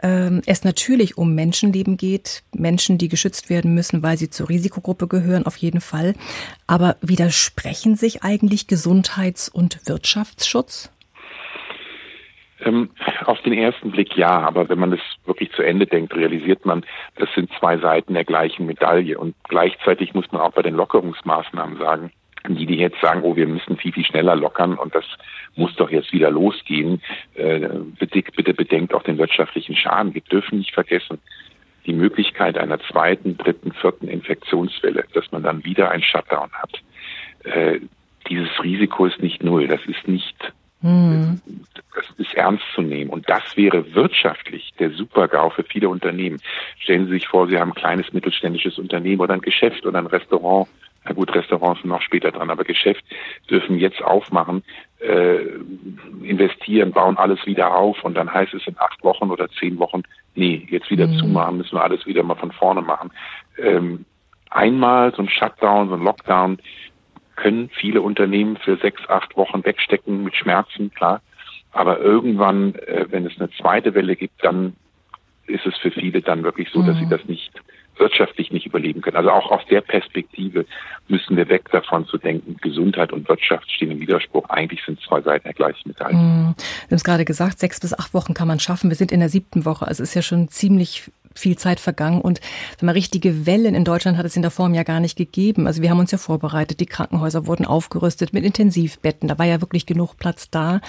ähm, 0.02 0.42
es 0.46 0.64
natürlich 0.64 1.18
um 1.18 1.34
Menschenleben 1.34 1.96
geht, 1.96 2.42
Menschen, 2.54 2.98
die 2.98 3.08
geschützt 3.08 3.50
werden 3.50 3.74
müssen, 3.74 4.02
weil 4.02 4.18
sie 4.18 4.30
zur 4.30 4.48
Risikogruppe 4.48 5.08
gehören, 5.08 5.46
auf 5.46 5.56
jeden 5.56 5.80
Fall. 5.80 6.14
Aber 6.66 6.96
widersprechen 7.00 7.96
sich 7.96 8.22
eigentlich 8.22 8.66
Gesundheits- 8.66 9.48
und 9.48 9.80
Wirtschaftsschutz? 9.86 10.90
Ähm, 12.64 12.90
auf 13.24 13.40
den 13.42 13.54
ersten 13.54 13.90
Blick 13.90 14.16
ja, 14.16 14.40
aber 14.40 14.68
wenn 14.68 14.78
man 14.78 14.90
das 14.90 15.00
wirklich 15.24 15.52
zu 15.52 15.62
Ende 15.62 15.86
denkt, 15.86 16.14
realisiert 16.14 16.64
man, 16.64 16.84
das 17.16 17.28
sind 17.34 17.50
zwei 17.58 17.78
Seiten 17.78 18.14
der 18.14 18.24
gleichen 18.24 18.66
Medaille. 18.66 19.18
Und 19.18 19.34
gleichzeitig 19.48 20.14
muss 20.14 20.30
man 20.32 20.40
auch 20.42 20.52
bei 20.52 20.62
den 20.62 20.74
Lockerungsmaßnahmen 20.74 21.78
sagen, 21.78 22.12
die, 22.48 22.66
die 22.66 22.76
jetzt 22.76 23.00
sagen, 23.00 23.22
oh, 23.22 23.36
wir 23.36 23.46
müssen 23.46 23.76
viel, 23.76 23.92
viel 23.92 24.04
schneller 24.04 24.34
lockern 24.34 24.74
und 24.74 24.94
das 24.94 25.04
muss 25.54 25.74
doch 25.76 25.90
jetzt 25.90 26.12
wieder 26.12 26.30
losgehen, 26.30 27.00
äh, 27.34 27.68
bitte, 27.98 28.22
bitte 28.34 28.54
bedenkt 28.54 28.94
auch 28.94 29.02
den 29.02 29.18
wirtschaftlichen 29.18 29.76
Schaden. 29.76 30.14
Wir 30.14 30.22
dürfen 30.22 30.58
nicht 30.58 30.72
vergessen, 30.72 31.20
die 31.86 31.92
Möglichkeit 31.92 32.58
einer 32.58 32.80
zweiten, 32.80 33.36
dritten, 33.36 33.72
vierten 33.72 34.08
Infektionswelle, 34.08 35.04
dass 35.14 35.30
man 35.32 35.42
dann 35.42 35.64
wieder 35.64 35.90
ein 35.90 36.02
Shutdown 36.02 36.50
hat. 36.52 36.82
Äh, 37.44 37.80
dieses 38.28 38.62
Risiko 38.62 39.06
ist 39.06 39.20
nicht 39.20 39.42
null. 39.42 39.66
Das 39.66 39.84
ist 39.86 40.06
nicht 40.06 40.52
hm. 40.82 41.40
Das 41.94 42.04
ist 42.18 42.34
ernst 42.34 42.64
zu 42.74 42.82
nehmen. 42.82 43.10
Und 43.10 43.28
das 43.28 43.56
wäre 43.56 43.94
wirtschaftlich 43.94 44.72
der 44.78 44.90
Super-GAU 44.90 45.50
für 45.50 45.62
viele 45.62 45.88
Unternehmen. 45.88 46.40
Stellen 46.78 47.06
Sie 47.06 47.12
sich 47.12 47.28
vor, 47.28 47.48
Sie 47.48 47.58
haben 47.58 47.70
ein 47.70 47.74
kleines 47.74 48.12
mittelständisches 48.12 48.78
Unternehmen 48.78 49.20
oder 49.20 49.34
ein 49.34 49.40
Geschäft 49.40 49.86
oder 49.86 49.98
ein 49.98 50.06
Restaurant. 50.06 50.68
Na 51.04 51.12
gut, 51.12 51.34
Restaurants 51.34 51.80
sind 51.80 51.90
noch 51.90 52.02
später 52.02 52.30
dran, 52.30 52.50
aber 52.50 52.64
Geschäft 52.64 53.04
dürfen 53.50 53.78
jetzt 53.78 54.02
aufmachen, 54.02 54.62
äh, 55.00 55.38
investieren, 56.22 56.92
bauen 56.92 57.16
alles 57.16 57.44
wieder 57.44 57.74
auf 57.74 58.04
und 58.04 58.14
dann 58.14 58.32
heißt 58.32 58.54
es 58.54 58.66
in 58.68 58.76
acht 58.78 59.02
Wochen 59.02 59.30
oder 59.30 59.48
zehn 59.48 59.78
Wochen, 59.80 60.02
nee, 60.36 60.66
jetzt 60.70 60.90
wieder 60.90 61.08
mhm. 61.08 61.18
zumachen, 61.18 61.56
müssen 61.58 61.76
wir 61.76 61.82
alles 61.82 62.06
wieder 62.06 62.22
mal 62.22 62.36
von 62.36 62.52
vorne 62.52 62.82
machen. 62.82 63.10
Ähm, 63.58 64.04
einmal 64.50 65.12
so 65.14 65.22
ein 65.22 65.28
Shutdown, 65.28 65.88
so 65.88 65.94
ein 65.94 66.04
Lockdown, 66.04 66.58
können 67.36 67.70
viele 67.70 68.02
Unternehmen 68.02 68.56
für 68.56 68.76
sechs, 68.76 69.02
acht 69.08 69.36
Wochen 69.36 69.64
wegstecken 69.64 70.24
mit 70.24 70.34
Schmerzen, 70.34 70.92
klar. 70.92 71.20
Aber 71.72 72.00
irgendwann, 72.00 72.74
äh, 72.74 73.06
wenn 73.10 73.26
es 73.26 73.38
eine 73.38 73.50
zweite 73.50 73.94
Welle 73.94 74.16
gibt, 74.16 74.44
dann 74.44 74.76
ist 75.46 75.66
es 75.66 75.76
für 75.78 75.90
viele 75.90 76.20
dann 76.20 76.42
wirklich 76.42 76.68
so, 76.70 76.82
dass 76.82 76.96
sie 76.98 77.06
mhm. 77.06 77.10
das 77.10 77.24
nicht 77.26 77.52
wirtschaftlich 77.98 78.50
nicht 78.50 78.66
überleben 78.66 79.02
können. 79.02 79.16
Also 79.16 79.30
auch 79.30 79.50
aus 79.50 79.62
der 79.70 79.80
Perspektive 79.80 80.64
müssen 81.08 81.36
wir 81.36 81.48
weg 81.48 81.70
davon 81.70 82.06
zu 82.06 82.16
denken, 82.18 82.56
Gesundheit 82.60 83.12
und 83.12 83.28
Wirtschaft 83.28 83.70
stehen 83.70 83.90
im 83.90 84.00
Widerspruch. 84.00 84.48
Eigentlich 84.48 84.82
sind 84.84 85.00
zwei 85.00 85.20
Seiten 85.20 85.44
der 85.44 85.54
gleichen 85.54 85.88
Medaille. 85.88 86.16
Mhm. 86.16 86.54
Wir 86.56 86.90
haben 86.90 86.96
es 86.96 87.04
gerade 87.04 87.24
gesagt, 87.24 87.58
sechs 87.58 87.80
bis 87.80 87.96
acht 87.96 88.14
Wochen 88.14 88.34
kann 88.34 88.48
man 88.48 88.60
schaffen. 88.60 88.90
Wir 88.90 88.96
sind 88.96 89.12
in 89.12 89.20
der 89.20 89.28
siebten 89.28 89.64
Woche. 89.64 89.86
Also 89.86 90.02
es 90.02 90.10
ist 90.10 90.14
ja 90.14 90.22
schon 90.22 90.48
ziemlich 90.48 91.10
viel 91.34 91.56
Zeit 91.56 91.80
vergangen 91.80 92.20
und 92.20 92.40
sag 92.72 92.82
mal, 92.82 92.92
richtige 92.92 93.46
Wellen 93.46 93.74
in 93.74 93.84
Deutschland 93.84 94.18
hat 94.18 94.26
es 94.26 94.36
in 94.36 94.42
der 94.42 94.50
Form 94.50 94.74
ja 94.74 94.82
gar 94.82 95.00
nicht 95.00 95.16
gegeben. 95.16 95.66
Also 95.66 95.82
wir 95.82 95.90
haben 95.90 95.98
uns 95.98 96.10
ja 96.10 96.18
vorbereitet, 96.18 96.80
die 96.80 96.86
Krankenhäuser 96.86 97.46
wurden 97.46 97.66
aufgerüstet 97.66 98.32
mit 98.32 98.44
Intensivbetten, 98.44 99.28
da 99.28 99.38
war 99.38 99.46
ja 99.46 99.60
wirklich 99.60 99.86
genug 99.86 100.16
Platz 100.16 100.50
da, 100.50 100.80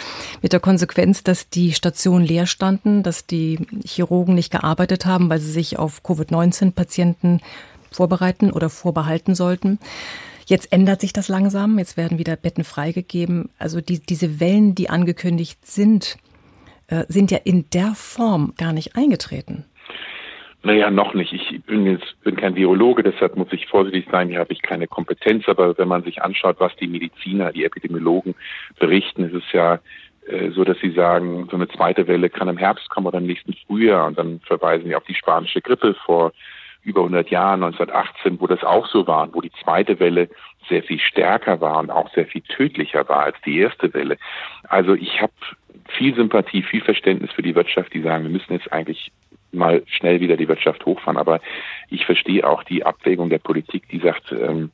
mit 0.41 0.53
der 0.53 0.59
Konsequenz, 0.59 1.23
dass 1.23 1.49
die 1.49 1.73
Stationen 1.73 2.25
leer 2.25 2.45
standen, 2.45 3.03
dass 3.03 3.25
die 3.25 3.59
Chirurgen 3.85 4.35
nicht 4.35 4.51
gearbeitet 4.51 5.05
haben, 5.05 5.29
weil 5.29 5.39
sie 5.39 5.51
sich 5.51 5.79
auf 5.79 6.03
Covid-19-Patienten 6.03 7.41
vorbereiten 7.91 8.51
oder 8.51 8.69
vorbehalten 8.69 9.35
sollten. 9.35 9.79
Jetzt 10.45 10.73
ändert 10.73 11.01
sich 11.01 11.13
das 11.13 11.27
langsam, 11.27 11.79
jetzt 11.79 11.95
werden 11.95 12.17
wieder 12.17 12.35
Betten 12.35 12.63
freigegeben. 12.63 13.49
Also 13.57 13.79
die, 13.79 13.99
diese 13.99 14.39
Wellen, 14.39 14.75
die 14.75 14.89
angekündigt 14.89 15.65
sind, 15.65 16.17
äh, 16.87 17.05
sind 17.07 17.31
ja 17.31 17.39
in 17.43 17.69
der 17.71 17.95
Form 17.95 18.53
gar 18.57 18.73
nicht 18.73 18.95
eingetreten. 18.95 19.65
Naja, 20.65 20.89
noch 20.89 21.13
nicht. 21.13 21.33
Ich 21.33 21.61
bin 21.65 21.85
jetzt 21.85 22.15
bin 22.23 22.37
kein 22.37 22.55
Virologe, 22.55 23.03
deshalb 23.03 23.35
muss 23.35 23.51
ich 23.51 23.67
vorsichtig 23.67 24.07
sein. 24.09 24.29
Hier 24.29 24.39
habe 24.39 24.53
ich 24.53 24.61
keine 24.61 24.87
Kompetenz. 24.87 25.49
Aber 25.49 25.77
wenn 25.77 25.89
man 25.89 26.03
sich 26.03 26.21
anschaut, 26.21 26.55
was 26.59 26.73
die 26.77 26.87
Mediziner, 26.87 27.51
die 27.51 27.65
Epidemiologen 27.65 28.33
berichten, 28.79 29.25
ist 29.25 29.33
es 29.33 29.51
ja 29.51 29.79
äh, 30.25 30.51
so, 30.51 30.63
dass 30.63 30.79
sie 30.79 30.91
sagen, 30.91 31.49
so 31.51 31.57
eine 31.57 31.67
zweite 31.67 32.07
Welle 32.07 32.29
kann 32.29 32.47
im 32.47 32.57
Herbst 32.57 32.89
kommen 32.89 33.07
oder 33.07 33.17
im 33.17 33.27
nächsten 33.27 33.53
Frühjahr. 33.67 34.07
Und 34.07 34.17
dann 34.17 34.39
verweisen 34.39 34.87
sie 34.87 34.95
auf 34.95 35.03
die 35.03 35.15
spanische 35.15 35.61
Grippe 35.61 35.95
vor 36.05 36.31
über 36.83 37.01
100 37.01 37.29
Jahren, 37.29 37.63
1918, 37.63 38.39
wo 38.39 38.47
das 38.47 38.63
auch 38.63 38.87
so 38.87 39.05
war, 39.05 39.33
wo 39.33 39.41
die 39.41 39.51
zweite 39.63 39.99
Welle 39.99 40.29
sehr 40.69 40.83
viel 40.83 40.99
stärker 40.99 41.59
war 41.59 41.79
und 41.79 41.91
auch 41.91 42.09
sehr 42.13 42.25
viel 42.25 42.41
tödlicher 42.41 43.07
war 43.09 43.23
als 43.23 43.37
die 43.45 43.59
erste 43.59 43.93
Welle. 43.93 44.17
Also 44.69 44.93
ich 44.93 45.21
habe 45.21 45.33
viel 45.89 46.15
Sympathie, 46.15 46.63
viel 46.63 46.81
Verständnis 46.81 47.31
für 47.31 47.41
die 47.41 47.55
Wirtschaft, 47.55 47.93
die 47.93 48.01
sagen, 48.01 48.23
wir 48.23 48.31
müssen 48.31 48.53
jetzt 48.53 48.71
eigentlich 48.71 49.11
mal 49.53 49.83
schnell 49.87 50.19
wieder 50.19 50.37
die 50.37 50.47
Wirtschaft 50.47 50.85
hochfahren. 50.85 51.17
Aber 51.17 51.39
ich 51.89 52.05
verstehe 52.05 52.47
auch 52.47 52.63
die 52.63 52.85
Abwägung 52.85 53.29
der 53.29 53.39
Politik, 53.39 53.87
die 53.89 53.99
sagt, 53.99 54.31
ähm, 54.31 54.71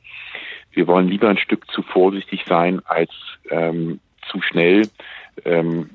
wir 0.72 0.86
wollen 0.86 1.08
lieber 1.08 1.28
ein 1.28 1.38
Stück 1.38 1.70
zu 1.70 1.82
vorsichtig 1.82 2.44
sein 2.46 2.80
als 2.86 3.10
ähm, 3.50 4.00
zu 4.30 4.40
schnell. 4.42 4.88
Ähm, 5.44 5.90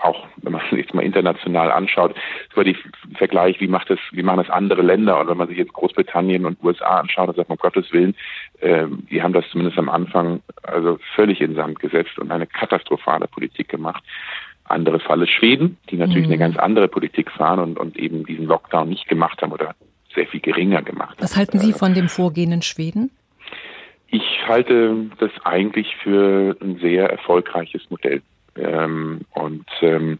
auch 0.00 0.26
wenn 0.36 0.52
man 0.52 0.62
sich 0.70 0.80
jetzt 0.80 0.94
mal 0.94 1.04
international 1.04 1.70
anschaut, 1.70 2.14
über 2.52 2.64
die 2.64 2.76
Vergleich, 3.16 3.60
wie 3.60 3.68
macht 3.68 3.90
das, 3.90 3.98
wie 4.12 4.22
machen 4.22 4.38
das 4.38 4.50
andere 4.50 4.82
Länder? 4.82 5.20
Und 5.20 5.28
wenn 5.28 5.36
man 5.36 5.48
sich 5.48 5.58
jetzt 5.58 5.72
Großbritannien 5.72 6.44
und 6.44 6.62
USA 6.62 7.00
anschaut, 7.00 7.28
dann 7.28 7.36
sagt 7.36 7.48
man, 7.48 7.58
um 7.58 7.62
Gottes 7.62 7.92
Willen, 7.92 8.14
äh, 8.60 8.86
die 9.10 9.22
haben 9.22 9.32
das 9.32 9.48
zumindest 9.50 9.78
am 9.78 9.88
Anfang 9.88 10.42
also 10.62 10.98
völlig 11.14 11.40
in 11.40 11.54
Sand 11.54 11.78
gesetzt 11.80 12.18
und 12.18 12.30
eine 12.30 12.46
katastrophale 12.46 13.28
Politik 13.28 13.68
gemacht. 13.68 14.02
Andere 14.68 15.00
Fall 15.00 15.22
ist 15.22 15.30
Schweden, 15.30 15.78
die 15.90 15.96
natürlich 15.96 16.26
mhm. 16.26 16.32
eine 16.32 16.38
ganz 16.38 16.56
andere 16.56 16.88
Politik 16.88 17.30
fahren 17.30 17.60
und, 17.60 17.78
und 17.78 17.96
eben 17.96 18.24
diesen 18.24 18.46
Lockdown 18.46 18.88
nicht 18.88 19.08
gemacht 19.08 19.40
haben 19.42 19.52
oder 19.52 19.74
sehr 20.14 20.26
viel 20.26 20.40
geringer 20.40 20.82
gemacht 20.82 21.16
Was 21.20 21.36
halten 21.36 21.58
Sie 21.58 21.72
von 21.72 21.94
dem 21.94 22.08
Vorgehen 22.08 22.52
in 22.52 22.62
Schweden? 22.62 23.10
Ich 24.08 24.46
halte 24.46 25.06
das 25.18 25.30
eigentlich 25.44 25.94
für 26.02 26.56
ein 26.62 26.78
sehr 26.78 27.10
erfolgreiches 27.10 27.82
Modell. 27.90 28.22
Ähm, 28.56 29.20
und 29.34 29.66
ähm, 29.82 30.18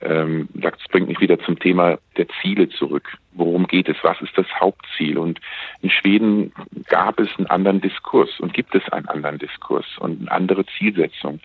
ähm, 0.00 0.48
das 0.54 0.74
bringt 0.90 1.08
mich 1.08 1.20
wieder 1.20 1.38
zum 1.40 1.58
Thema 1.58 1.98
der 2.16 2.26
Ziele 2.40 2.68
zurück. 2.68 3.18
Worum 3.32 3.66
geht 3.66 3.88
es? 3.88 3.96
Was 4.02 4.20
ist 4.20 4.36
das 4.36 4.46
Hauptziel? 4.58 5.18
Und 5.18 5.40
in 5.82 5.90
Schweden 5.90 6.52
gab 6.88 7.18
es 7.18 7.28
einen 7.36 7.48
anderen 7.48 7.80
Diskurs 7.80 8.40
und 8.40 8.54
gibt 8.54 8.74
es 8.74 8.88
einen 8.92 9.08
anderen 9.08 9.38
Diskurs 9.38 9.86
und 9.98 10.20
eine 10.20 10.30
andere 10.30 10.64
Zielsetzung. 10.78 11.40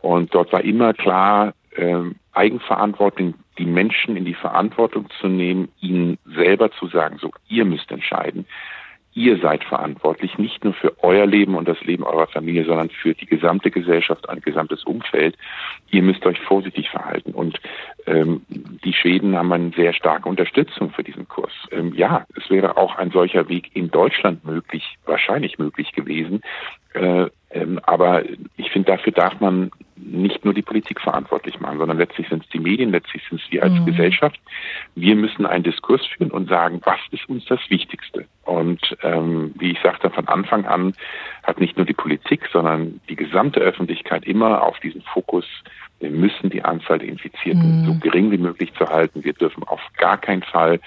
Und 0.00 0.34
dort 0.34 0.52
war 0.52 0.62
immer 0.62 0.94
klar, 0.94 1.54
äh, 1.76 2.10
Eigenverantwortung, 2.32 3.34
die 3.58 3.66
Menschen 3.66 4.16
in 4.16 4.24
die 4.24 4.34
Verantwortung 4.34 5.08
zu 5.20 5.28
nehmen, 5.28 5.68
ihnen 5.80 6.18
selber 6.24 6.70
zu 6.72 6.86
sagen, 6.88 7.18
so, 7.20 7.30
ihr 7.48 7.64
müsst 7.64 7.90
entscheiden. 7.90 8.46
Ihr 9.14 9.38
seid 9.38 9.62
verantwortlich, 9.64 10.38
nicht 10.38 10.64
nur 10.64 10.72
für 10.72 10.96
euer 11.02 11.26
Leben 11.26 11.54
und 11.54 11.68
das 11.68 11.78
Leben 11.82 12.02
eurer 12.02 12.28
Familie, 12.28 12.64
sondern 12.64 12.88
für 12.88 13.12
die 13.12 13.26
gesamte 13.26 13.70
Gesellschaft, 13.70 14.26
ein 14.30 14.40
gesamtes 14.40 14.84
Umfeld. 14.84 15.36
Ihr 15.90 16.02
müsst 16.02 16.24
euch 16.24 16.40
vorsichtig 16.40 16.88
verhalten. 16.88 17.32
Und 17.32 17.60
ähm, 18.06 18.40
die 18.48 18.94
Schweden 18.94 19.36
haben 19.36 19.52
eine 19.52 19.70
sehr 19.76 19.92
starke 19.92 20.30
Unterstützung 20.30 20.92
für 20.92 21.04
diesen 21.04 21.28
Kurs. 21.28 21.52
Ähm, 21.72 21.92
ja, 21.94 22.24
es 22.36 22.48
wäre 22.48 22.78
auch 22.78 22.96
ein 22.96 23.10
solcher 23.10 23.50
Weg 23.50 23.76
in 23.76 23.90
Deutschland 23.90 24.46
möglich, 24.46 24.96
wahrscheinlich 25.04 25.58
möglich 25.58 25.92
gewesen. 25.92 26.40
Äh, 26.94 27.26
ähm, 27.50 27.80
aber 27.82 28.22
ich 28.56 28.70
finde, 28.70 28.92
dafür 28.92 29.12
darf 29.12 29.38
man 29.40 29.70
nicht 30.04 30.44
nur 30.44 30.54
die 30.54 30.62
Politik 30.62 31.00
verantwortlich 31.00 31.60
machen, 31.60 31.78
sondern 31.78 31.98
letztlich 31.98 32.28
sind 32.28 32.44
es 32.44 32.48
die 32.50 32.58
Medien, 32.58 32.90
letztlich 32.90 33.22
sind 33.28 33.40
es 33.40 33.50
wir 33.50 33.62
als 33.62 33.72
mhm. 33.72 33.86
Gesellschaft. 33.86 34.40
Wir 34.94 35.14
müssen 35.16 35.46
einen 35.46 35.64
Diskurs 35.64 36.04
führen 36.06 36.30
und 36.30 36.48
sagen, 36.48 36.80
was 36.84 36.98
ist 37.10 37.28
uns 37.28 37.44
das 37.46 37.60
Wichtigste? 37.68 38.26
Und 38.44 38.96
ähm, 39.02 39.52
wie 39.58 39.72
ich 39.72 39.78
sagte, 39.80 40.10
von 40.10 40.26
Anfang 40.28 40.66
an 40.66 40.94
hat 41.44 41.60
nicht 41.60 41.76
nur 41.76 41.86
die 41.86 41.92
Politik, 41.92 42.48
sondern 42.52 43.00
die 43.08 43.16
gesamte 43.16 43.60
Öffentlichkeit 43.60 44.24
immer 44.24 44.62
auf 44.62 44.78
diesen 44.80 45.02
Fokus 45.02 45.46
wir 46.02 46.10
müssen 46.10 46.50
die 46.50 46.64
Anzahl 46.64 46.98
der 46.98 47.08
Infizierten 47.08 47.82
mhm. 47.82 47.86
so 47.86 47.94
gering 48.00 48.30
wie 48.32 48.38
möglich 48.38 48.72
zu 48.74 48.88
halten. 48.88 49.22
Wir 49.24 49.32
dürfen 49.32 49.62
auf 49.64 49.80
gar 49.96 50.18
keinen 50.18 50.42
Fall 50.42 50.80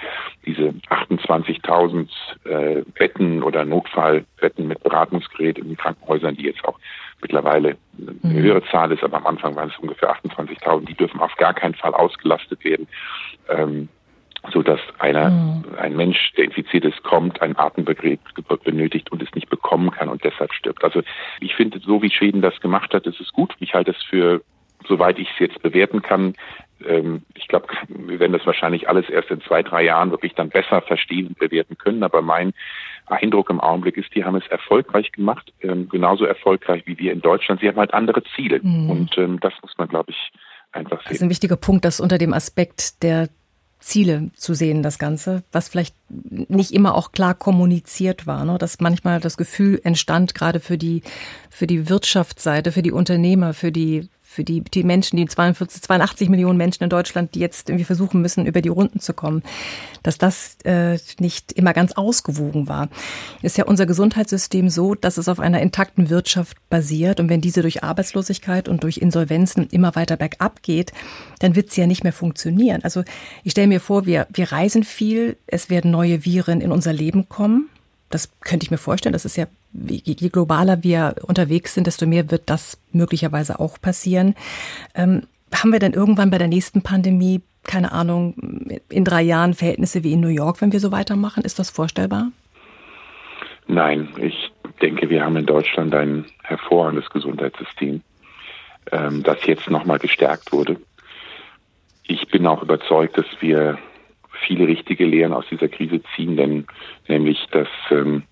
diese 0.46 0.74
28.000 0.90 2.10
äh, 2.44 2.84
Betten 2.98 3.42
oder 3.42 3.64
Notfallbetten 3.64 4.68
mit 4.68 4.84
Beratungsgerät 4.84 5.58
in 5.58 5.70
den 5.70 5.78
Krankenhäusern, 5.78 6.36
die 6.36 6.44
jetzt 6.44 6.64
auch 6.66 6.78
mittlerweile 7.22 7.78
eine 7.98 8.34
mhm. 8.34 8.44
höhere 8.44 8.64
Zahl 8.66 8.92
ist, 8.92 9.04
aber 9.04 9.18
am 9.18 9.26
Anfang 9.26 9.56
waren 9.56 9.70
es 9.70 9.80
ungefähr 9.80 10.14
28.000, 10.14 10.86
die 10.86 10.96
dürfen 10.96 11.22
auf 11.22 11.36
gar 11.38 11.54
keinen 11.54 11.76
Fall 11.76 11.94
ausgelastet 11.94 12.64
werden. 12.66 12.88
Ähm, 13.50 13.88
so 14.52 14.62
dass 14.62 14.80
einer, 15.00 15.32
mhm. 15.32 15.64
ein 15.80 15.96
Mensch, 15.96 16.34
der 16.38 16.46
infiziert 16.46 16.86
ist, 16.86 17.02
kommt, 17.04 17.42
ein 17.42 17.58
Atemgerät 17.58 18.20
benötigt 18.64 19.12
und 19.12 19.24
es 19.24 19.34
nicht 19.34 19.50
bekommen 19.50 19.90
kann 19.90 20.10
und 20.10 20.24
deshalb 20.24 20.54
stirbt. 20.54 20.84
Also 20.84 21.02
ich 21.40 21.56
finde, 21.56 21.80
so 21.80 22.04
wie 22.04 22.12
Schweden 22.12 22.44
das 22.44 22.60
gemacht 22.60 22.94
hat, 22.94 23.08
ist 23.08 23.20
es 23.20 23.32
gut. 23.32 23.56
Ich 23.60 23.74
halte 23.74 23.92
es 23.92 24.04
für 24.04 24.42
soweit 24.88 25.20
ich 25.20 25.30
es 25.32 25.40
jetzt 25.40 25.62
bewerten 25.62 26.02
kann, 26.02 26.34
ähm, 26.86 27.24
ich 27.36 27.48
glaube, 27.48 27.68
wir 27.88 28.20
werden 28.20 28.34
das 28.34 28.46
wahrscheinlich 28.46 28.90
alles 28.90 29.10
erst 29.10 29.30
in 29.32 29.42
zwei, 29.42 29.64
drei 29.64 29.84
Jahren 29.84 30.12
wirklich 30.12 30.34
dann 30.34 30.50
besser 30.50 30.82
verstehen 30.82 31.28
und 31.28 31.40
bewerten 31.40 31.78
können. 31.78 32.04
Aber 32.04 32.22
mein 32.22 32.54
Eindruck 33.08 33.50
im 33.50 33.60
Augenblick 33.60 33.98
ist, 33.98 34.14
die 34.16 34.24
haben 34.24 34.36
es 34.36 34.48
erfolgreich 34.48 35.12
gemacht, 35.12 35.54
ähm, 35.62 35.90
genauso 35.90 36.26
erfolgreich 36.26 36.84
wie 36.86 36.98
wir 36.98 37.14
in 37.14 37.22
Deutschland. 37.22 37.62
Sie 37.62 37.68
haben 37.68 37.78
halt 37.78 37.94
andere 37.94 38.24
Ziele. 38.36 38.60
Mhm. 38.62 38.90
Und 38.90 39.18
ähm, 39.18 39.40
das 39.40 39.54
muss 39.62 39.78
man, 39.78 39.88
glaube 39.88 40.12
ich, 40.12 40.32
einfach 40.72 40.98
sehen. 41.00 41.06
Das 41.06 41.18
ist 41.18 41.24
ein 41.24 41.30
wichtiger 41.30 41.58
Punkt, 41.58 41.86
dass 41.86 42.00
unter 42.00 42.18
dem 42.18 42.34
Aspekt 42.34 43.04
der 43.04 43.30
Ziele 43.80 44.32
zu 44.36 44.56
sehen, 44.56 44.82
das 44.82 44.98
Ganze, 44.98 45.44
was 45.52 45.70
vielleicht 45.70 45.96
nicht 46.10 46.72
immer 46.72 46.96
auch 46.96 47.12
klar 47.12 47.36
kommuniziert 47.36 48.26
war, 48.26 48.44
ne? 48.44 48.58
dass 48.58 48.80
manchmal 48.80 49.20
das 49.20 49.38
Gefühl 49.38 49.80
entstand, 49.84 50.34
gerade 50.34 50.60
für 50.60 50.78
die, 50.78 51.04
für 51.52 51.68
die 51.68 51.88
Wirtschaftsseite, 51.88 52.72
für 52.72 52.82
die 52.82 52.92
Unternehmer, 52.92 53.54
für 53.54 53.72
die 53.72 54.10
für 54.36 54.44
die, 54.44 54.62
die 54.62 54.84
Menschen, 54.84 55.18
die 55.18 55.26
42, 55.26 55.82
82 55.82 56.30
Millionen 56.30 56.58
Menschen 56.58 56.84
in 56.84 56.90
Deutschland, 56.90 57.34
die 57.36 57.40
jetzt 57.40 57.70
irgendwie 57.70 57.86
versuchen 57.86 58.22
müssen, 58.22 58.46
über 58.46 58.62
die 58.62 58.70
Runden 58.70 59.00
zu 59.00 59.14
kommen, 59.14 59.42
dass 60.04 60.18
das 60.18 60.58
äh, 60.66 60.98
nicht 61.20 61.54
immer 61.54 61.74
ganz 61.74 61.94
ausgewogen 61.94 62.68
war. 62.68 62.90
Ist 63.42 63.58
ja 63.58 63.66
unser 63.66 63.86
Gesundheitssystem 63.86 64.70
so, 64.70 64.94
dass 64.94 65.18
es 65.18 65.30
auf 65.30 65.40
einer 65.40 65.62
intakten 65.62 66.10
Wirtschaft 66.10 66.58
basiert 66.70 67.20
und 67.20 67.30
wenn 67.30 67.42
diese 67.42 67.62
durch 67.62 67.84
Arbeitslosigkeit 67.84 68.68
und 68.68 68.84
durch 68.84 68.98
Insolvenzen 68.98 69.68
immer 69.72 69.96
weiter 69.96 70.18
bergab 70.18 70.62
geht, 70.62 70.92
dann 71.40 71.56
wird 71.56 71.72
sie 71.72 71.82
ja 71.82 71.88
nicht 71.88 72.04
mehr 72.04 72.14
funktionieren. 72.14 72.84
Also 72.84 73.04
ich 73.44 73.52
stelle 73.52 73.68
mir 73.68 73.80
vor, 73.80 74.06
wir, 74.06 74.28
wir 74.34 74.52
reisen 74.52 74.84
viel, 74.84 75.38
es 75.48 75.70
werden 75.70 75.92
neue 75.92 76.26
Viren 76.26 76.60
in 76.60 76.72
unser 76.72 76.92
Leben 76.92 77.30
kommen. 77.30 77.70
Das 78.10 78.30
könnte 78.42 78.66
ich 78.66 78.72
mir 78.72 78.78
vorstellen. 78.78 79.14
Das 79.14 79.26
ist 79.26 79.38
ja 79.38 79.48
je 79.88 80.30
globaler 80.30 80.84
wir 80.84 81.16
unterwegs 81.24 81.74
sind, 81.74 81.88
desto 81.88 82.06
mehr 82.06 82.32
wird 82.32 82.50
das 82.50 82.80
möglicherweise 82.92 83.60
auch 83.60 83.80
passieren. 83.80 84.36
Ähm, 84.96 85.24
haben 85.54 85.72
wir 85.72 85.80
denn 85.80 85.94
irgendwann 85.94 86.32
bei 86.32 86.38
der 86.38 86.48
nächsten 86.48 86.82
Pandemie, 86.82 87.42
keine 87.64 87.92
Ahnung, 87.92 88.36
in 88.90 89.04
drei 89.04 89.22
Jahren 89.22 89.54
Verhältnisse 89.54 90.04
wie 90.04 90.14
in 90.14 90.20
New 90.20 90.28
York, 90.28 90.62
wenn 90.62 90.72
wir 90.72 90.80
so 90.80 90.92
weitermachen? 90.92 91.44
Ist 91.44 91.60
das 91.60 91.70
vorstellbar? 91.70 92.32
Nein, 93.68 94.10
ich 94.18 94.52
denke, 94.82 95.10
wir 95.10 95.24
haben 95.24 95.38
in 95.38 95.46
Deutschland 95.46 95.94
ein 95.96 96.26
hervorragendes 96.44 97.10
Gesundheitssystem, 97.10 98.02
ähm, 98.92 99.24
das 99.24 99.46
jetzt 99.46 99.70
nochmal 99.70 100.00
gestärkt 100.00 100.52
wurde. 100.52 100.78
Ich 102.04 102.28
bin 102.28 102.46
auch 102.46 102.62
überzeugt, 102.62 103.18
dass 103.18 103.26
wir 103.40 103.80
viele 104.46 104.68
richtige 104.68 105.06
Lehren 105.06 105.34
aus 105.34 105.46
dieser 105.50 105.68
Krise 105.68 106.02
ziehen, 106.16 106.38
denn 106.38 106.68
nämlich, 107.08 107.40
dass 107.52 107.68
ähm, 107.90 108.24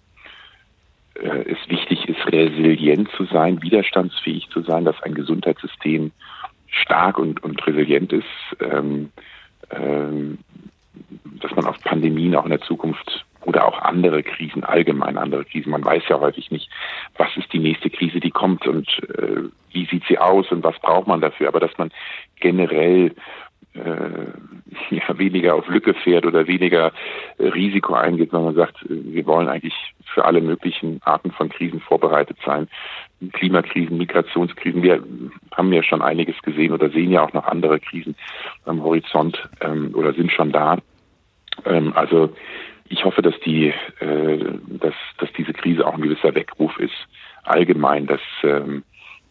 äh, 1.23 1.49
es 1.49 1.69
wichtig 1.69 2.07
ist, 2.09 2.25
resilient 2.27 3.09
zu 3.15 3.25
sein, 3.25 3.62
widerstandsfähig 3.62 4.49
zu 4.49 4.62
sein, 4.62 4.83
dass 4.83 5.01
ein 5.03 5.13
Gesundheitssystem 5.13 6.12
stark 6.67 7.17
und, 7.17 7.41
und 7.43 7.65
resilient 7.65 8.12
ist, 8.12 8.25
ähm, 8.59 9.12
ähm, 9.71 10.39
dass 11.41 11.55
man 11.55 11.65
auf 11.65 11.79
Pandemien 11.81 12.36
auch 12.36 12.43
in 12.43 12.51
der 12.51 12.62
Zukunft 12.62 13.25
oder 13.45 13.65
auch 13.67 13.79
andere 13.79 14.23
Krisen, 14.23 14.63
allgemein 14.63 15.17
andere 15.17 15.45
Krisen, 15.45 15.71
man 15.71 15.83
weiß 15.83 16.03
ja 16.09 16.19
häufig 16.19 16.51
nicht, 16.51 16.69
was 17.17 17.36
ist 17.38 17.51
die 17.53 17.59
nächste 17.59 17.89
Krise, 17.89 18.19
die 18.19 18.31
kommt 18.31 18.67
und 18.67 18.88
äh, 19.17 19.43
wie 19.71 19.86
sieht 19.86 20.03
sie 20.07 20.17
aus 20.17 20.51
und 20.51 20.63
was 20.63 20.77
braucht 20.79 21.07
man 21.07 21.21
dafür, 21.21 21.47
aber 21.47 21.59
dass 21.59 21.77
man 21.77 21.91
generell 22.39 23.15
ja, 23.75 25.17
weniger 25.17 25.55
auf 25.55 25.67
Lücke 25.67 25.93
fährt 25.93 26.25
oder 26.25 26.47
weniger 26.47 26.91
äh, 27.38 27.47
Risiko 27.47 27.93
eingeht, 27.93 28.31
sondern 28.31 28.55
sagt, 28.55 28.83
äh, 28.83 28.89
wir 28.89 29.25
wollen 29.25 29.47
eigentlich 29.47 29.73
für 30.13 30.25
alle 30.25 30.41
möglichen 30.41 31.01
Arten 31.03 31.31
von 31.31 31.49
Krisen 31.49 31.79
vorbereitet 31.79 32.38
sein. 32.45 32.67
Klimakrisen, 33.33 33.97
Migrationskrisen, 33.97 34.83
wir 34.83 35.03
haben 35.55 35.73
ja 35.73 35.81
schon 35.83 36.01
einiges 36.01 36.39
gesehen 36.41 36.73
oder 36.73 36.89
sehen 36.89 37.12
ja 37.12 37.23
auch 37.23 37.33
noch 37.33 37.45
andere 37.45 37.79
Krisen 37.79 38.15
am 38.65 38.83
Horizont 38.83 39.49
ähm, 39.62 39.91
oder 39.95 40.13
sind 40.13 40.31
schon 40.31 40.51
da. 40.51 40.77
Ähm, 41.65 41.93
also 41.95 42.33
ich 42.89 43.03
hoffe, 43.05 43.21
dass 43.21 43.39
die, 43.45 43.73
äh, 43.99 44.39
dass, 44.67 44.95
dass 45.17 45.31
diese 45.33 45.53
Krise 45.53 45.88
auch 45.88 45.95
ein 45.95 46.01
gewisser 46.01 46.36
Weckruf 46.36 46.77
ist, 46.79 46.93
allgemein, 47.43 48.05
dass 48.05 48.21
ähm, 48.43 48.83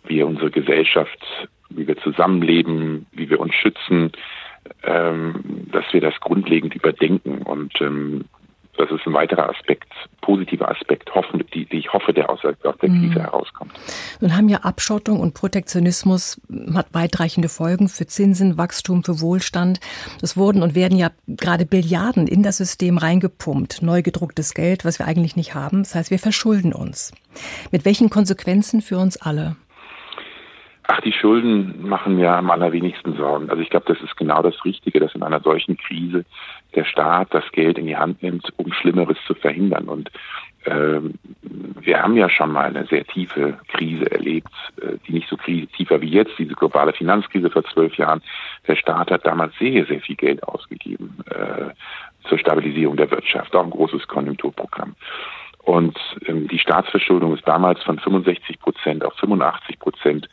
wir 0.04 0.26
unsere 0.26 0.50
Gesellschaft 0.50 1.48
wie 1.76 1.86
wir 1.86 1.96
zusammenleben, 1.98 3.06
wie 3.12 3.30
wir 3.30 3.40
uns 3.40 3.54
schützen, 3.54 4.12
ähm, 4.82 5.66
dass 5.72 5.84
wir 5.92 6.00
das 6.00 6.18
grundlegend 6.20 6.74
überdenken. 6.74 7.42
Und 7.42 7.72
ähm, 7.80 8.24
das 8.78 8.90
ist 8.90 9.06
ein 9.06 9.12
weiterer 9.12 9.50
Aspekt, 9.50 9.92
positiver 10.22 10.70
Aspekt, 10.70 11.14
hoffen, 11.14 11.44
die, 11.52 11.66
die 11.66 11.78
ich 11.78 11.92
hoffe, 11.92 12.14
der 12.14 12.30
aus, 12.30 12.40
der 12.42 12.54
Krise 12.54 12.90
mhm. 12.90 13.12
herauskommt. 13.12 13.72
Nun 14.20 14.34
haben 14.34 14.48
ja 14.48 14.58
Abschottung 14.58 15.20
und 15.20 15.34
Protektionismus 15.34 16.40
hat 16.74 16.94
weitreichende 16.94 17.50
Folgen 17.50 17.88
für 17.88 18.06
Zinsen, 18.06 18.56
Wachstum, 18.56 19.04
für 19.04 19.20
Wohlstand. 19.20 19.78
Es 20.22 20.38
wurden 20.38 20.62
und 20.62 20.74
werden 20.74 20.96
ja 20.96 21.10
gerade 21.26 21.66
Billiarden 21.66 22.26
in 22.26 22.42
das 22.42 22.56
System 22.56 22.96
reingepumpt, 22.96 23.82
neu 23.82 24.00
gedrucktes 24.00 24.54
Geld, 24.54 24.86
was 24.86 24.98
wir 24.98 25.06
eigentlich 25.06 25.36
nicht 25.36 25.54
haben. 25.54 25.82
Das 25.82 25.94
heißt, 25.94 26.10
wir 26.10 26.18
verschulden 26.18 26.72
uns. 26.72 27.12
Mit 27.72 27.84
welchen 27.84 28.08
Konsequenzen 28.08 28.80
für 28.80 28.98
uns 28.98 29.20
alle? 29.20 29.56
Ach, 30.88 31.01
die 31.01 31.12
Schulden 31.12 31.88
machen 31.88 32.16
mir 32.16 32.33
am 32.33 32.51
allerwenigsten 32.51 33.16
Sorgen. 33.16 33.51
Also 33.51 33.62
ich 33.62 33.71
glaube, 33.71 33.87
das 33.87 34.03
ist 34.03 34.16
genau 34.16 34.42
das 34.42 34.64
Richtige, 34.64 34.99
dass 34.99 35.14
in 35.14 35.23
einer 35.23 35.40
solchen 35.40 35.77
Krise 35.77 36.25
der 36.75 36.85
Staat 36.85 37.29
das 37.33 37.45
Geld 37.53 37.79
in 37.79 37.87
die 37.87 37.97
Hand 37.97 38.23
nimmt, 38.23 38.53
um 38.57 38.73
Schlimmeres 38.73 39.16
zu 39.27 39.35
verhindern. 39.35 39.88
Und 39.88 40.11
ähm, 40.64 41.14
wir 41.81 42.03
haben 42.03 42.16
ja 42.16 42.29
schon 42.29 42.53
mal 42.53 42.64
eine 42.64 42.87
sehr 42.87 43.05
tiefe 43.05 43.59
Krise 43.68 44.11
erlebt, 44.11 44.51
äh, 44.81 44.97
die 45.07 45.12
nicht 45.12 45.29
so 45.29 45.37
tiefer 45.37 46.01
wie 46.01 46.11
jetzt, 46.11 46.37
diese 46.38 46.55
globale 46.55 46.92
Finanzkrise 46.92 47.51
vor 47.51 47.64
zwölf 47.64 47.97
Jahren. 47.97 48.23
Der 48.66 48.77
Staat 48.77 49.12
hat 49.12 49.25
damals 49.25 49.55
sehr, 49.59 49.87
sehr 49.87 50.01
viel 50.01 50.16
Geld 50.16 50.42
ausgegeben 50.42 51.18
äh, 51.31 52.29
zur 52.29 52.38
Stabilisierung 52.38 52.97
der 52.97 53.11
Wirtschaft, 53.11 53.55
auch 53.55 53.64
ein 53.64 53.71
großes 53.71 54.09
Konjunkturprogramm. 54.09 54.97
Und 55.62 55.97
ähm, 56.27 56.49
die 56.49 56.59
Staatsverschuldung 56.59 57.37
ist 57.37 57.47
damals 57.47 57.83
von 57.85 57.99
65 57.99 58.59
Prozent 58.59 59.05
auf 59.05 59.14
85 59.14 59.79
Prozent 59.79 60.29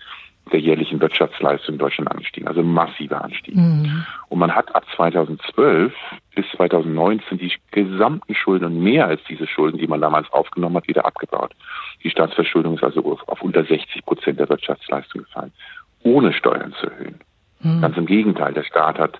der 0.52 0.60
jährlichen 0.60 1.00
Wirtschaftsleistung 1.00 1.76
in 1.76 1.80
Deutschland 1.80 2.12
angestiegen, 2.12 2.48
also 2.48 2.64
massiver 2.64 3.24
Anstieg. 3.24 3.56
Mhm. 3.56 4.06
Und 4.30 4.40
man 4.40 4.54
hat 4.56 4.74
ab 4.76 4.84
2012 4.96 5.94
bis 6.36 6.46
2019 6.56 7.38
die 7.38 7.54
gesamten 7.72 8.34
Schulden 8.34 8.66
und 8.66 8.84
mehr 8.84 9.06
als 9.06 9.22
diese 9.30 9.48
Schulden, 9.48 9.78
die 9.78 9.88
man 9.88 10.02
damals 10.02 10.32
aufgenommen 10.32 10.78
hat, 10.78 10.88
wieder 10.88 11.06
abgebaut. 11.06 11.54
Die 12.04 12.10
Staatsverschuldung 12.10 12.76
ist 12.76 12.84
also 12.84 13.04
auf, 13.06 13.28
auf 13.28 13.42
unter 13.42 13.64
60 13.64 14.06
Prozent 14.06 14.40
der 14.40 14.50
Wirtschaftsleistung 14.50 15.24
gefallen, 15.24 15.52
ohne 16.04 16.34
Steuern 16.34 16.74
zu 16.80 16.88
erhöhen. 16.88 17.20
Mhm. 17.62 17.82
Ganz 17.82 17.98
im 17.98 18.06
Gegenteil, 18.06 18.54
der 18.54 18.64
Staat 18.64 18.98
hat, 18.98 19.20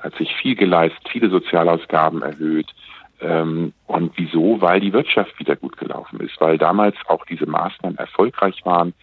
hat 0.00 0.14
sich 0.16 0.32
viel 0.36 0.54
geleistet, 0.54 1.08
viele 1.10 1.28
Sozialausgaben 1.28 2.22
erhöht, 2.22 2.72
ähm, 3.20 3.72
und 3.86 4.12
wieso? 4.16 4.60
Weil 4.60 4.80
die 4.80 4.92
Wirtschaft 4.92 5.38
wieder 5.40 5.56
gut 5.56 5.76
gelaufen 5.76 6.20
ist, 6.20 6.40
weil 6.40 6.56
damals 6.56 6.94
auch 7.08 7.24
diese 7.26 7.46
Maßnahmen 7.46 7.98
erfolgreich 7.98 8.64
waren, 8.64 8.94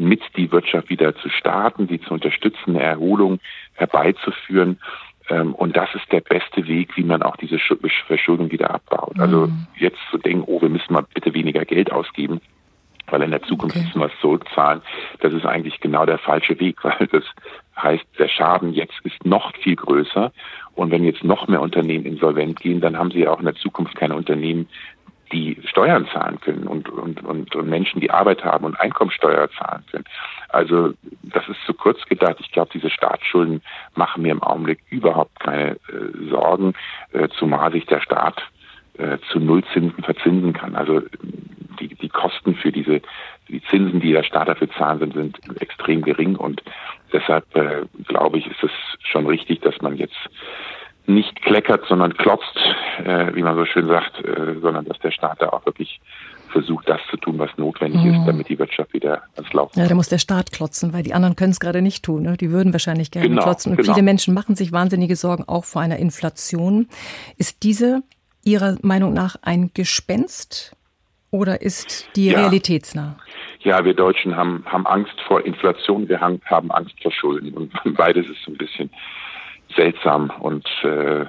mit 0.00 0.22
die 0.36 0.50
Wirtschaft 0.50 0.88
wieder 0.90 1.14
zu 1.16 1.28
starten, 1.28 1.86
die 1.86 2.00
zu 2.00 2.14
unterstützen, 2.14 2.70
eine 2.76 2.82
Erholung 2.82 3.38
herbeizuführen. 3.74 4.78
Ähm, 5.28 5.54
und 5.54 5.76
das 5.76 5.94
ist 5.94 6.10
der 6.10 6.20
beste 6.20 6.66
Weg, 6.66 6.96
wie 6.96 7.04
man 7.04 7.22
auch 7.22 7.36
diese 7.36 7.58
Verschuldung 8.06 8.50
wieder 8.50 8.74
abbaut. 8.74 9.18
Also 9.18 9.46
mhm. 9.46 9.66
jetzt 9.76 9.98
zu 10.10 10.18
denken, 10.18 10.44
oh, 10.46 10.60
wir 10.60 10.68
müssen 10.68 10.92
mal 10.92 11.06
bitte 11.14 11.34
weniger 11.34 11.64
Geld 11.64 11.92
ausgeben, 11.92 12.40
weil 13.08 13.22
in 13.22 13.30
der 13.30 13.42
Zukunft 13.42 13.76
okay. 13.76 13.84
müssen 13.84 14.00
wir 14.00 14.06
es 14.06 14.20
zurückzahlen. 14.20 14.82
Das 15.20 15.32
ist 15.32 15.46
eigentlich 15.46 15.80
genau 15.80 16.06
der 16.06 16.18
falsche 16.18 16.58
Weg, 16.58 16.78
weil 16.84 17.06
das 17.12 17.24
heißt, 17.76 18.04
der 18.18 18.28
Schaden 18.28 18.72
jetzt 18.72 18.98
ist 19.04 19.24
noch 19.24 19.54
viel 19.56 19.76
größer. 19.76 20.32
Und 20.74 20.90
wenn 20.90 21.04
jetzt 21.04 21.24
noch 21.24 21.46
mehr 21.48 21.60
Unternehmen 21.60 22.06
insolvent 22.06 22.60
gehen, 22.60 22.80
dann 22.80 22.98
haben 22.98 23.10
sie 23.10 23.20
ja 23.20 23.30
auch 23.30 23.40
in 23.40 23.44
der 23.44 23.56
Zukunft 23.56 23.94
keine 23.96 24.16
Unternehmen, 24.16 24.68
die 25.32 25.58
Steuern 25.64 26.06
zahlen 26.12 26.40
können 26.40 26.66
und, 26.66 26.88
und, 26.88 27.22
und, 27.22 27.54
und 27.54 27.68
Menschen, 27.68 28.00
die 28.00 28.10
Arbeit 28.10 28.44
haben 28.44 28.64
und 28.64 28.78
Einkommensteuer 28.80 29.48
zahlen 29.50 29.84
können. 29.90 30.04
Also 30.48 30.92
das 31.22 31.48
ist 31.48 31.62
zu 31.66 31.74
kurz 31.74 32.04
gedacht. 32.06 32.36
Ich 32.40 32.50
glaube, 32.50 32.70
diese 32.72 32.90
Staatsschulden 32.90 33.62
machen 33.94 34.22
mir 34.22 34.32
im 34.32 34.42
Augenblick 34.42 34.80
überhaupt 34.90 35.38
keine 35.40 35.72
äh, 35.72 36.28
Sorgen, 36.30 36.74
äh, 37.12 37.28
zumal 37.38 37.72
sich 37.72 37.86
der 37.86 38.00
Staat 38.00 38.42
äh, 38.98 39.18
zu 39.30 39.38
Nullzinsen 39.38 40.02
verzinsen 40.02 40.52
kann. 40.52 40.74
Also 40.74 41.02
die, 41.80 41.94
die 41.94 42.08
Kosten 42.08 42.54
für 42.54 42.72
diese 42.72 43.00
die 43.48 43.62
Zinsen, 43.64 44.00
die 44.00 44.12
der 44.12 44.22
Staat 44.22 44.48
dafür 44.48 44.70
zahlen, 44.70 44.98
sind, 45.00 45.14
sind 45.14 45.60
extrem 45.60 46.02
gering 46.02 46.36
und 46.36 46.62
deshalb 47.12 47.44
äh, 47.56 47.82
glaube 48.06 48.38
ich, 48.38 48.46
ist 48.46 48.62
es 48.62 48.70
schon 49.02 49.26
richtig, 49.26 49.60
dass 49.60 49.80
man 49.80 49.96
jetzt 49.96 50.16
nicht 51.14 51.42
kleckert, 51.42 51.84
sondern 51.88 52.14
klotzt, 52.14 52.56
äh, 53.04 53.34
wie 53.34 53.42
man 53.42 53.56
so 53.56 53.64
schön 53.64 53.86
sagt, 53.86 54.24
äh, 54.24 54.58
sondern 54.60 54.84
dass 54.84 54.98
der 55.00 55.10
Staat 55.10 55.42
da 55.42 55.48
auch 55.50 55.64
wirklich 55.66 56.00
versucht, 56.50 56.88
das 56.88 57.00
zu 57.10 57.16
tun, 57.16 57.38
was 57.38 57.50
notwendig 57.56 58.02
mhm. 58.02 58.14
ist, 58.14 58.26
damit 58.26 58.48
die 58.48 58.58
Wirtschaft 58.58 58.92
wieder 58.92 59.22
ans 59.36 59.52
Laufen 59.52 59.74
kommt. 59.74 59.76
Ja, 59.76 59.88
da 59.88 59.94
muss 59.94 60.08
der 60.08 60.18
Staat 60.18 60.52
klotzen, 60.52 60.92
weil 60.92 61.02
die 61.02 61.14
anderen 61.14 61.36
können 61.36 61.52
es 61.52 61.60
gerade 61.60 61.82
nicht 61.82 62.04
tun. 62.04 62.22
Ne? 62.22 62.36
Die 62.36 62.50
würden 62.50 62.72
wahrscheinlich 62.72 63.10
gerne 63.10 63.28
genau, 63.28 63.42
klotzen. 63.42 63.72
Und 63.72 63.78
genau. 63.78 63.92
viele 63.92 64.04
Menschen 64.04 64.34
machen 64.34 64.56
sich 64.56 64.72
wahnsinnige 64.72 65.16
Sorgen 65.16 65.44
auch 65.46 65.64
vor 65.64 65.82
einer 65.82 65.98
Inflation. 65.98 66.88
Ist 67.38 67.62
diese 67.62 68.02
Ihrer 68.42 68.76
Meinung 68.82 69.12
nach 69.12 69.36
ein 69.42 69.70
Gespenst 69.74 70.74
oder 71.30 71.62
ist 71.62 72.08
die 72.16 72.26
ja. 72.26 72.40
realitätsnah? 72.40 73.16
Ja, 73.60 73.84
wir 73.84 73.94
Deutschen 73.94 74.36
haben, 74.36 74.64
haben 74.66 74.86
Angst 74.86 75.20
vor 75.26 75.44
Inflation, 75.44 76.08
wir 76.08 76.20
haben, 76.20 76.40
haben 76.46 76.70
Angst 76.70 76.94
vor 77.02 77.12
Schulden. 77.12 77.52
Und 77.52 77.72
beides 77.96 78.26
ist 78.26 78.42
so 78.44 78.52
ein 78.52 78.56
bisschen 78.56 78.90
seltsam 79.74 80.30
und 80.40 80.68
äh, 80.82 81.26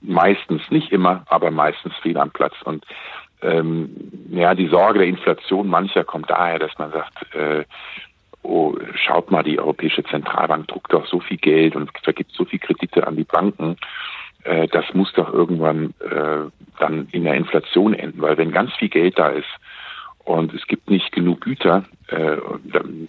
meistens, 0.00 0.70
nicht 0.70 0.92
immer, 0.92 1.24
aber 1.28 1.50
meistens 1.50 1.94
fehl 2.02 2.18
am 2.18 2.30
Platz. 2.30 2.54
Und 2.64 2.84
ähm, 3.42 3.90
ja, 4.30 4.54
die 4.54 4.68
Sorge 4.68 5.00
der 5.00 5.08
Inflation 5.08 5.68
mancher 5.68 6.04
kommt 6.04 6.30
daher, 6.30 6.58
dass 6.58 6.76
man 6.78 6.92
sagt, 6.92 7.34
äh, 7.34 7.64
oh, 8.42 8.74
schaut 8.94 9.30
mal, 9.30 9.42
die 9.42 9.58
Europäische 9.58 10.04
Zentralbank 10.04 10.68
druckt 10.68 10.92
doch 10.92 11.06
so 11.06 11.20
viel 11.20 11.38
Geld 11.38 11.76
und 11.76 11.90
vergibt 12.02 12.32
so 12.32 12.44
viel 12.44 12.58
Kredite 12.58 13.06
an 13.06 13.16
die 13.16 13.24
Banken. 13.24 13.76
Äh, 14.44 14.68
das 14.68 14.84
muss 14.94 15.12
doch 15.14 15.32
irgendwann 15.32 15.94
äh, 16.00 16.50
dann 16.78 17.08
in 17.12 17.24
der 17.24 17.34
Inflation 17.34 17.94
enden, 17.94 18.20
weil 18.20 18.36
wenn 18.36 18.52
ganz 18.52 18.72
viel 18.74 18.88
Geld 18.88 19.18
da 19.18 19.28
ist, 19.28 19.48
und 20.24 20.54
es 20.54 20.66
gibt 20.66 20.88
nicht 20.88 21.12
genug 21.12 21.42
Güter, 21.42 21.84
äh, 22.08 22.36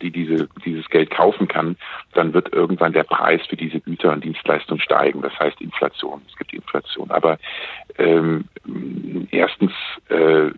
die 0.01 0.11
diese, 0.11 0.49
dieses 0.65 0.89
Geld 0.89 1.11
kaufen 1.11 1.47
kann, 1.47 1.77
dann 2.13 2.33
wird 2.33 2.53
irgendwann 2.53 2.93
der 2.93 3.03
Preis 3.03 3.41
für 3.47 3.55
diese 3.55 3.79
Güter 3.79 4.11
und 4.11 4.23
Dienstleistungen 4.23 4.81
steigen. 4.81 5.21
Das 5.21 5.37
heißt 5.39 5.61
Inflation. 5.61 6.21
Es 6.29 6.35
gibt 6.35 6.53
Inflation. 6.53 7.11
Aber 7.11 7.37
ähm, 7.97 8.45
erstens 9.31 9.71
äh, 10.09 10.51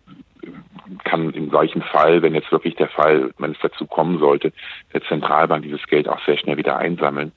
kann 1.04 1.30
in 1.32 1.52
solchen 1.52 1.84
Fall, 1.84 2.22
wenn 2.22 2.34
jetzt 2.34 2.52
wirklich 2.52 2.76
der 2.76 2.89
Fall, 2.89 3.32
wenn 3.38 3.52
es 3.52 3.60
dazu 3.62 3.86
kommen 3.86 4.17
sollte, 4.17 4.52
der 4.93 5.04
Zentralbank 5.04 5.63
dieses 5.63 5.86
Geld 5.86 6.08
auch 6.08 6.24
sehr 6.26 6.38
schnell 6.38 6.58
wieder 6.58 6.78
einsammeln. 6.78 7.34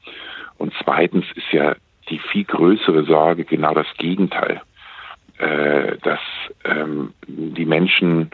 Und 0.57 0.73
zweitens 0.83 1.27
ist 1.35 1.53
ja 1.53 1.75
die 2.09 2.19
viel 2.19 2.45
größere 2.45 3.05
Sorge 3.05 3.45
genau 3.45 3.75
das 3.75 3.87
Gegenteil, 3.99 4.63
äh, 5.39 5.97
dass 5.99 6.21
ähm, 6.65 7.13
die 7.27 7.67
Menschen 7.67 8.31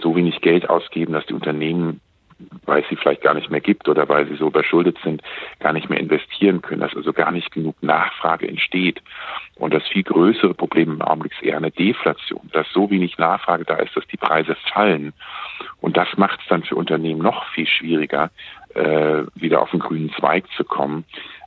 so 0.00 0.16
wenig 0.16 0.40
Geld 0.40 0.68
ausgeben, 0.68 1.12
dass 1.12 1.26
die 1.26 1.34
Unternehmen, 1.34 2.00
weil 2.66 2.82
es 2.82 2.88
sie 2.88 2.96
vielleicht 2.96 3.22
gar 3.22 3.34
nicht 3.34 3.50
mehr 3.50 3.60
gibt 3.60 3.88
oder 3.88 4.08
weil 4.08 4.26
sie 4.26 4.36
so 4.36 4.48
überschuldet 4.48 4.98
sind, 5.04 5.22
gar 5.60 5.72
nicht 5.72 5.88
mehr 5.88 6.00
investieren 6.00 6.62
können, 6.62 6.80
dass 6.80 6.94
also 6.96 7.12
gar 7.12 7.30
nicht 7.30 7.50
genug 7.52 7.80
Nachfrage 7.82 8.48
entsteht. 8.48 9.00
Und 9.56 9.72
das 9.72 9.86
viel 9.88 10.02
größere 10.02 10.54
Problem 10.54 10.92
im 10.92 11.02
Augenblick 11.02 11.32
ist 11.32 11.42
eher 11.42 11.56
eine 11.56 11.70
Deflation, 11.70 12.50
dass 12.52 12.66
so 12.72 12.90
wenig 12.90 13.18
Nachfrage 13.18 13.64
da 13.64 13.76
ist, 13.76 13.96
dass 13.96 14.06
die 14.08 14.16
Preise 14.16 14.56
fallen. 14.72 15.12
Und 15.80 15.96
das 15.96 16.08
macht 16.16 16.40
es 16.40 16.46
dann 16.48 16.64
für 16.64 16.76
Unternehmen 16.76 17.22
noch 17.22 17.46
viel 17.50 17.66
schwieriger, 17.66 18.30
äh, 18.74 19.22
wieder 19.36 19.62
auf 19.62 19.70
den 19.70 19.80
grünen 19.80 20.12
Zweig 20.18 20.44
zu 20.56 20.64
kommen, 20.64 21.04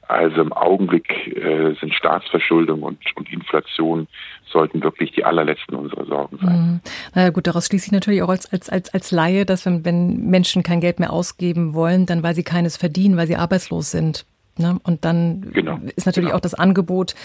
also 0.08 0.42
im 0.42 0.54
Augenblick 0.54 1.10
äh, 1.36 1.76
sind 1.80 1.94
Staatsverschuldung 1.94 2.84
und, 2.84 3.00
und 3.16 3.32
Inflation 3.32 4.08
sollten 4.50 4.82
wirklich 4.82 5.12
die 5.12 5.26
allerletzten 5.26 5.76
unserer 5.76 6.06
Sorgen 6.06 6.38
sein. 6.42 6.60
Mhm. 6.60 6.80
Naja 7.14 7.30
gut, 7.30 7.48
daraus 7.48 7.66
schließe 7.66 7.88
ich 7.88 7.92
natürlich 7.92 8.22
auch 8.24 8.30
als, 8.30 8.52
als, 8.52 8.70
als, 8.70 8.94
als 8.94 9.12
Laie, 9.12 9.46
dass 9.46 9.66
wenn, 9.66 9.84
wenn 9.86 10.30
Menschen 10.30 10.64
kein 10.64 10.80
Geld 10.80 11.00
mehr 11.00 11.12
ausgeben 11.12 11.74
wollen, 11.74 12.06
dann 12.06 12.24
weil 12.24 12.36
sie 12.36 12.44
keines 12.44 12.78
verdienen, 12.78 13.18
weil 13.18 13.28
sie 13.28 13.36
arbeitslos 13.36 13.92
sind. 13.92 14.26
Ne? 14.60 14.80
Und 14.84 15.06
dann 15.06 15.52
genau, 15.54 15.80
ist 15.96 16.06
natürlich 16.06 16.30
genau. 16.30 16.38
auch 16.38 16.42
das 16.42 16.54
Angebot 16.54 17.16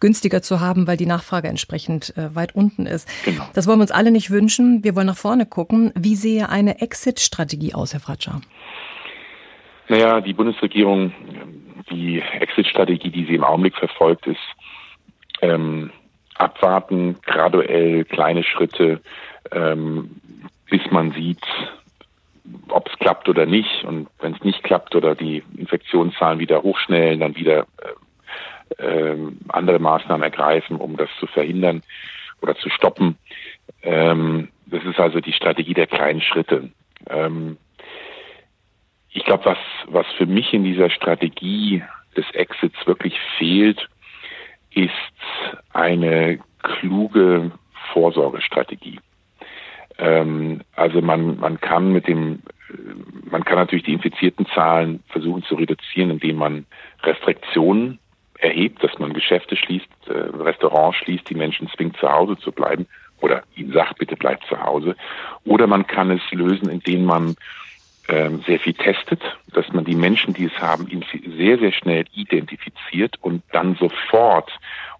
günstiger 0.00 0.42
zu 0.42 0.60
haben, 0.60 0.86
weil 0.86 0.96
die 0.96 1.06
Nachfrage 1.06 1.48
entsprechend 1.48 2.16
äh, 2.16 2.34
weit 2.34 2.54
unten 2.54 2.86
ist. 2.86 3.08
Genau. 3.24 3.44
Das 3.54 3.66
wollen 3.66 3.78
wir 3.78 3.82
uns 3.82 3.90
alle 3.90 4.10
nicht 4.10 4.30
wünschen. 4.30 4.84
Wir 4.84 4.94
wollen 4.94 5.06
nach 5.06 5.16
vorne 5.16 5.46
gucken. 5.46 5.92
Wie 5.96 6.14
sehe 6.14 6.48
eine 6.48 6.80
Exit-Strategie 6.80 7.74
aus, 7.74 7.92
Herr 7.92 8.00
Fratscher? 8.00 8.40
Naja, 9.88 10.20
die 10.20 10.32
Bundesregierung 10.32 11.12
die 11.90 12.20
Exit-Strategie, 12.20 13.10
die 13.10 13.24
sie 13.24 13.34
im 13.34 13.44
Augenblick 13.44 13.76
verfolgt, 13.76 14.26
ist 14.26 14.40
ähm, 15.42 15.90
abwarten, 16.34 17.16
graduell 17.22 18.04
kleine 18.04 18.42
Schritte, 18.42 19.00
ähm, 19.52 20.10
bis 20.68 20.82
man 20.90 21.12
sieht, 21.12 21.44
ob 22.68 22.88
es 22.88 22.98
klappt 22.98 23.28
oder 23.28 23.46
nicht. 23.46 23.84
Und 23.84 24.08
wenn 24.20 24.34
es 24.34 24.42
nicht 24.42 24.62
klappt 24.62 24.94
oder 24.94 25.14
die 25.14 25.42
Infektionszahlen 25.56 26.38
wieder 26.38 26.62
hochschnellen, 26.62 27.20
dann 27.20 27.36
wieder 27.36 27.66
äh, 28.78 28.84
äh, 28.84 29.16
andere 29.48 29.78
Maßnahmen 29.78 30.22
ergreifen, 30.22 30.76
um 30.76 30.96
das 30.96 31.08
zu 31.20 31.26
verhindern 31.26 31.82
oder 32.42 32.56
zu 32.56 32.68
stoppen. 32.70 33.16
Ähm, 33.82 34.48
das 34.66 34.84
ist 34.84 34.98
also 34.98 35.20
die 35.20 35.32
Strategie 35.32 35.74
der 35.74 35.86
kleinen 35.86 36.20
Schritte. 36.20 36.70
Ähm, 37.08 37.56
ich 39.16 39.24
glaube, 39.24 39.46
was, 39.46 39.58
was 39.86 40.06
für 40.18 40.26
mich 40.26 40.52
in 40.52 40.62
dieser 40.62 40.90
Strategie 40.90 41.82
des 42.16 42.30
Exits 42.32 42.86
wirklich 42.86 43.18
fehlt, 43.38 43.88
ist 44.74 44.92
eine 45.72 46.38
kluge 46.62 47.50
Vorsorgestrategie. 47.92 49.00
Ähm, 49.96 50.60
also 50.74 51.00
man, 51.00 51.38
man 51.38 51.58
kann 51.60 51.92
mit 51.92 52.06
dem, 52.06 52.42
man 53.24 53.42
kann 53.42 53.56
natürlich 53.56 53.86
die 53.86 53.94
infizierten 53.94 54.46
Zahlen 54.54 55.02
versuchen 55.08 55.42
zu 55.44 55.54
reduzieren, 55.54 56.10
indem 56.10 56.36
man 56.36 56.66
Restriktionen 57.02 57.98
erhebt, 58.38 58.84
dass 58.84 58.98
man 58.98 59.14
Geschäfte 59.14 59.56
schließt, 59.56 59.88
äh, 60.08 60.12
Restaurants 60.12 60.98
schließt, 60.98 61.28
die 61.30 61.34
Menschen 61.34 61.68
zwingt 61.74 61.96
zu 61.96 62.12
Hause 62.12 62.36
zu 62.36 62.52
bleiben 62.52 62.86
oder 63.22 63.44
ihnen 63.54 63.72
sagt, 63.72 63.98
bitte 63.98 64.16
bleibt 64.16 64.44
zu 64.46 64.62
Hause. 64.62 64.94
Oder 65.44 65.66
man 65.66 65.86
kann 65.86 66.10
es 66.10 66.20
lösen, 66.32 66.68
indem 66.68 67.06
man 67.06 67.34
sehr 68.08 68.60
viel 68.60 68.74
testet, 68.74 69.20
dass 69.52 69.72
man 69.72 69.84
die 69.84 69.96
Menschen, 69.96 70.32
die 70.32 70.44
es 70.44 70.58
haben, 70.60 70.86
sehr, 71.36 71.58
sehr 71.58 71.72
schnell 71.72 72.04
identifiziert 72.14 73.16
und 73.20 73.42
dann 73.52 73.74
sofort 73.74 74.50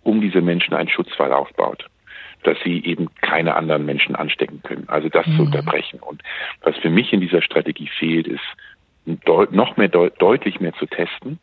um 0.03 0.21
diese 0.21 0.41
Menschen 0.41 0.75
einen 0.75 0.89
Schutzwall 0.89 1.33
aufbaut 1.33 1.87
dass 2.43 2.59
sie 2.63 2.85
eben 2.85 3.09
keine 3.23 3.57
anderen 3.57 3.85
Menschen 3.85 4.15
anstecken 4.15 4.63
können. 4.63 4.85
Also 4.89 5.09
das 5.09 5.27
mhm. 5.27 5.37
zu 5.37 5.43
unterbrechen. 5.43 5.99
Und 5.99 6.23
was 6.63 6.77
für 6.77 6.91
mich 6.91 7.13
in 7.13 7.21
dieser 7.21 7.43
Strategie 7.43 7.91
fehlt, 7.99 8.29
ist 8.29 8.45
noch 9.05 9.77
mehr, 9.77 9.89
deutlich 9.89 10.61
mehr 10.61 10.73
zu 10.75 10.87
testen, 10.87 11.41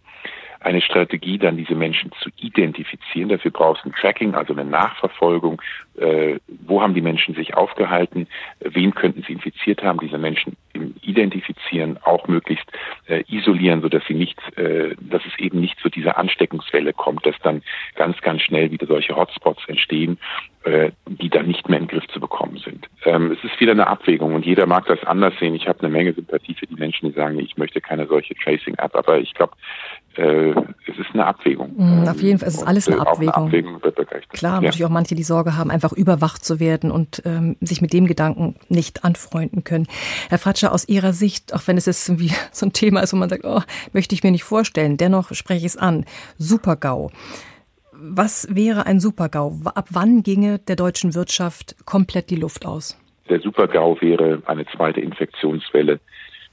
eine 0.63 0.82
Strategie, 0.82 1.38
dann 1.38 1.58
diese 1.58 1.76
Menschen 1.76 2.12
zu 2.21 2.30
identifizieren. 2.38 3.30
Dafür 3.30 3.52
brauchst 3.52 3.84
du 3.84 3.89
ein 3.89 3.93
Tracking, 3.93 4.34
also 4.36 4.54
eine 4.54 4.65
Nachverfolgung. 4.65 5.62
Äh, 5.97 6.39
wo 6.47 6.82
haben 6.82 6.93
die 6.93 7.02
Menschen 7.02 7.36
sich 7.36 7.54
aufgehalten? 7.56 8.28
Wen 8.60 8.95
könnten 8.95 9.23
sie 9.28 9.34
infiziert 9.34 9.84
haben? 9.84 9.99
Diese 9.99 10.17
Menschen 10.17 10.56
identifizieren, 11.02 11.99
auch 12.04 12.28
möglichst 12.28 12.65
äh, 13.08 13.23
isolieren, 13.28 13.82
so 13.82 13.89
dass 13.89 14.04
sie 14.08 14.15
nicht, 14.15 14.39
äh, 14.58 14.95
dass 14.99 15.23
es 15.26 15.38
eben 15.38 15.60
nicht 15.60 15.80
zu 15.80 15.89
dieser 15.89 16.17
Ansteckungswelle 16.17 16.93
kommt, 16.93 17.26
dass 17.26 17.36
dann 17.43 17.62
ganz, 17.95 18.19
ganz 18.21 18.41
schnell 18.41 18.71
wieder 18.71 18.88
solche 18.88 19.15
Hotspots 19.15 19.67
entstehen, 19.67 20.17
die 21.08 21.30
dann 21.30 21.47
nicht 21.47 21.67
mehr 21.67 21.80
in 21.80 21.88
den 21.88 21.97
Griff 21.97 22.08
zu 22.13 22.19
bekommen 22.19 22.58
sind. 22.58 22.88
Ähm, 23.06 23.32
es 23.32 23.43
ist 23.43 23.60
wieder 23.60 23.73
eine 23.73 23.88
Abwägung 23.88 24.34
und 24.34 24.45
jeder 24.45 24.65
mag 24.65 24.86
das 24.86 25.04
anders 25.04 25.34
sehen. 25.39 25.56
Ich 25.56 25.67
habe 25.67 25.80
eine 25.80 25.89
Menge 25.89 26.13
Sympathie 26.13 26.54
für 26.54 26.67
die 26.67 26.76
Menschen, 26.76 27.10
die 27.10 27.15
sagen, 27.15 27.38
ich 27.39 27.58
möchte 27.58 27.82
keine 27.82 28.08
solche 28.08 28.34
Tracing-App, 28.36 28.95
aber 28.95 29.19
ich 29.19 29.34
glaube, 29.34 29.54
äh, 30.15 30.52
es 30.52 30.97
ist 30.97 31.10
eine 31.13 31.26
Abwägung. 31.26 31.73
Mm, 31.76 32.08
auf 32.08 32.21
jeden 32.21 32.39
Fall, 32.39 32.47
es 32.47 32.56
ist 32.56 32.63
alles 32.63 32.88
eine 32.88 33.02
Abwägung. 33.02 33.34
Eine 33.34 33.45
Abwägung 33.45 33.82
Klar, 34.30 34.56
ja. 34.56 34.62
natürlich 34.62 34.86
auch 34.86 34.89
manche, 34.89 35.15
die 35.15 35.23
Sorge 35.23 35.58
haben, 35.58 35.69
einfach 35.69 35.91
überwacht 35.91 36.43
zu 36.45 36.60
werden 36.60 36.91
und 36.91 37.21
ähm, 37.26 37.56
sich 37.62 37.82
mit 37.82 37.93
dem 37.93 38.08
Gedanken 38.08 38.56
nicht 38.69 39.04
anfreunden 39.04 39.63
können. 39.63 39.88
Herr 40.30 40.39
Fratscher, 40.39 40.71
aus 40.71 40.88
Ihrer 40.88 41.13
Sicht, 41.13 41.54
auch 41.54 41.62
wenn 41.67 41.78
es 41.78 41.86
jetzt 41.86 42.08
irgendwie 42.08 42.32
so 42.52 42.65
ein 42.65 42.73
Thema 42.73 43.02
ist, 43.02 43.13
wo 43.13 43.17
man 43.17 43.30
sagt, 43.30 43.43
oh, 43.45 43.62
möchte 43.91 44.15
ich 44.15 44.23
mir 44.23 44.32
nicht 44.32 44.43
vorstellen, 44.43 44.97
dennoch 44.97 45.34
spreche 45.34 45.60
ich 45.60 45.73
es 45.73 45.78
an. 45.78 46.06
Super-GAU. 46.38 47.12
Was 48.06 48.54
wäre 48.54 48.86
ein 48.86 49.00
Super-GAU? 49.00 49.62
Ab 49.63 49.88
wann 49.92 50.24
ginge 50.24 50.60
der 50.60 50.76
deutschen 50.76 51.16
Wirtschaft 51.16 51.78
komplett 51.86 52.30
die 52.30 52.36
Luft 52.36 52.66
aus? 52.66 53.00
Der 53.30 53.39
Super-GAU 53.39 54.02
wäre 54.02 54.44
eine 54.46 54.66
zweite 54.66 55.00
Infektionswelle 55.00 56.02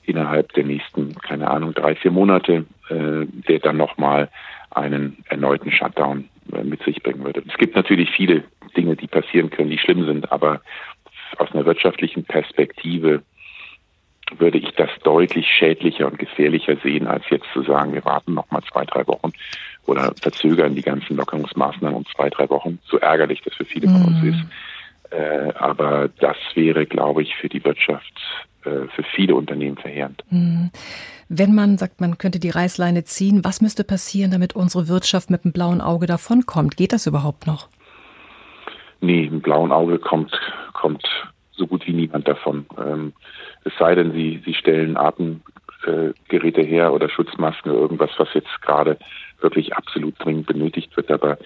innerhalb 0.05 0.53
der 0.53 0.63
nächsten, 0.63 1.13
keine 1.17 1.51
Ahnung, 1.51 1.75
drei, 1.75 1.97
vier 1.97 2.13
Monate, 2.13 2.67
äh, 2.89 3.27
der 3.49 3.59
dann 3.59 3.79
nochmal 3.79 4.29
einen 4.71 5.25
erneuten 5.29 5.73
Shutdown 5.73 6.29
äh, 6.53 6.63
mit 6.63 6.85
sich 6.85 7.03
bringen 7.03 7.25
würde. 7.25 7.43
Es 7.49 7.59
gibt 7.59 7.75
natürlich 7.75 8.11
viele 8.11 8.45
Dinge, 8.77 8.95
die 8.95 9.09
passieren 9.09 9.51
können, 9.51 9.71
die 9.71 9.79
schlimm 9.79 10.07
sind, 10.07 10.31
aber 10.31 10.61
aus 11.39 11.51
einer 11.53 11.67
wirtschaftlichen 11.67 12.23
Perspektive 12.23 13.23
würde 14.39 14.59
ich 14.59 14.71
das 14.77 14.91
deutlich 15.03 15.47
schädlicher 15.47 16.07
und 16.07 16.19
gefährlicher 16.19 16.77
sehen, 16.83 17.07
als 17.07 17.25
jetzt 17.31 17.47
zu 17.53 17.63
sagen, 17.63 17.93
wir 17.93 18.05
warten 18.05 18.35
noch 18.35 18.51
mal 18.51 18.63
zwei, 18.71 18.85
drei 18.85 19.07
Wochen 19.07 19.33
oder 19.87 20.13
verzögern 20.21 20.75
die 20.75 20.83
ganzen 20.83 21.17
Lockerungsmaßnahmen 21.17 21.97
um 21.97 22.07
zwei, 22.15 22.31
drei 22.31 22.49
Wochen. 22.51 22.79
So 22.85 22.99
ärgerlich 22.99 23.43
das 23.43 23.55
für 23.55 23.65
viele 23.65 23.89
von 23.89 24.05
uns 24.05 24.23
mhm. 24.23 24.29
ist. 24.29 24.41
Äh, 25.11 25.53
aber 25.59 26.09
das 26.21 26.37
wäre, 26.55 26.87
glaube 26.87 27.23
ich, 27.23 27.35
für 27.35 27.49
die 27.49 27.65
Wirtschaft, 27.65 28.13
äh, 28.65 28.87
für 28.95 29.03
viele 29.15 29.35
Unternehmen 29.35 29.77
verheerend. 29.77 30.23
Mhm. 30.31 30.71
Wenn 31.29 31.55
man 31.55 31.79
sagt, 31.79 32.01
man 32.01 32.19
könnte 32.19 32.39
die 32.39 32.51
Reißleine 32.51 33.05
ziehen, 33.05 33.45
was 33.45 33.61
müsste 33.61 33.85
passieren, 33.85 34.31
damit 34.31 34.55
unsere 34.55 34.89
Wirtschaft 34.89 35.31
mit 35.31 35.45
einem 35.45 35.53
blauen 35.53 35.81
Auge 35.81 36.07
davonkommt? 36.07 36.77
Geht 36.77 36.93
das 36.93 37.07
überhaupt 37.07 37.47
noch? 37.47 37.69
Nee, 39.01 39.25
im 39.25 39.41
blauen 39.41 39.73
Auge 39.73 39.99
kommt, 39.99 40.33
kommt 40.73 41.05
so 41.61 41.67
gut 41.67 41.87
wie 41.87 41.93
niemand 41.93 42.27
davon. 42.27 42.67
Ähm, 42.79 43.13
es 43.65 43.73
sei 43.79 43.95
denn, 43.95 44.13
sie, 44.13 44.43
sie 44.45 44.55
stellen 44.55 44.97
Atemgeräte 44.97 46.63
her 46.63 46.93
oder 46.93 47.09
Schutzmasken 47.09 47.71
oder 47.71 47.83
irgendwas, 47.83 48.11
was 48.17 48.35
jetzt 48.35 48.61
gerade 48.63 48.99
wirklich 49.41 49.77
absolut 49.77 50.15
dringend 50.19 50.47
benötigt 50.47 50.97
wird. 50.97 51.11
Aber 51.11 51.39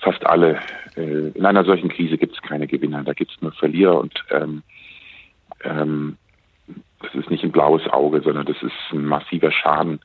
fast 0.00 0.26
alle, 0.26 0.58
äh, 0.96 1.28
in 1.28 1.46
einer 1.46 1.64
solchen 1.64 1.90
Krise 1.90 2.18
gibt 2.18 2.34
es 2.34 2.42
keine 2.42 2.66
Gewinner, 2.66 3.04
da 3.04 3.12
gibt 3.12 3.30
es 3.30 3.42
nur 3.42 3.52
Verlierer 3.52 4.00
und 4.00 4.24
ähm, 4.30 4.62
ähm, 5.62 6.16
das 7.00 7.14
ist 7.14 7.30
nicht 7.30 7.44
ein 7.44 7.52
blaues 7.52 7.86
Auge, 7.88 8.22
sondern 8.22 8.46
das 8.46 8.60
ist 8.62 8.72
ein 8.92 9.04
massiver 9.04 9.52
Schaden, 9.52 10.00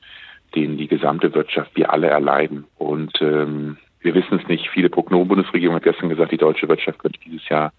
den 0.56 0.78
die 0.78 0.88
gesamte 0.88 1.34
Wirtschaft, 1.34 1.72
wir 1.76 1.92
alle 1.92 2.08
erleiden. 2.08 2.66
Und 2.78 3.22
ähm, 3.22 3.78
wir 4.02 4.16
wissen 4.16 4.40
es 4.40 4.48
nicht. 4.48 4.70
Viele 4.70 4.90
Prognosen, 4.90 5.28
Bundesregierung 5.28 5.76
hat 5.76 5.84
gestern 5.84 6.10
gesagt, 6.10 6.32
die 6.32 6.38
deutsche 6.38 6.68
Wirtschaft 6.68 7.00
könnte 7.00 7.20
dieses 7.24 7.48
Jahr 7.50 7.72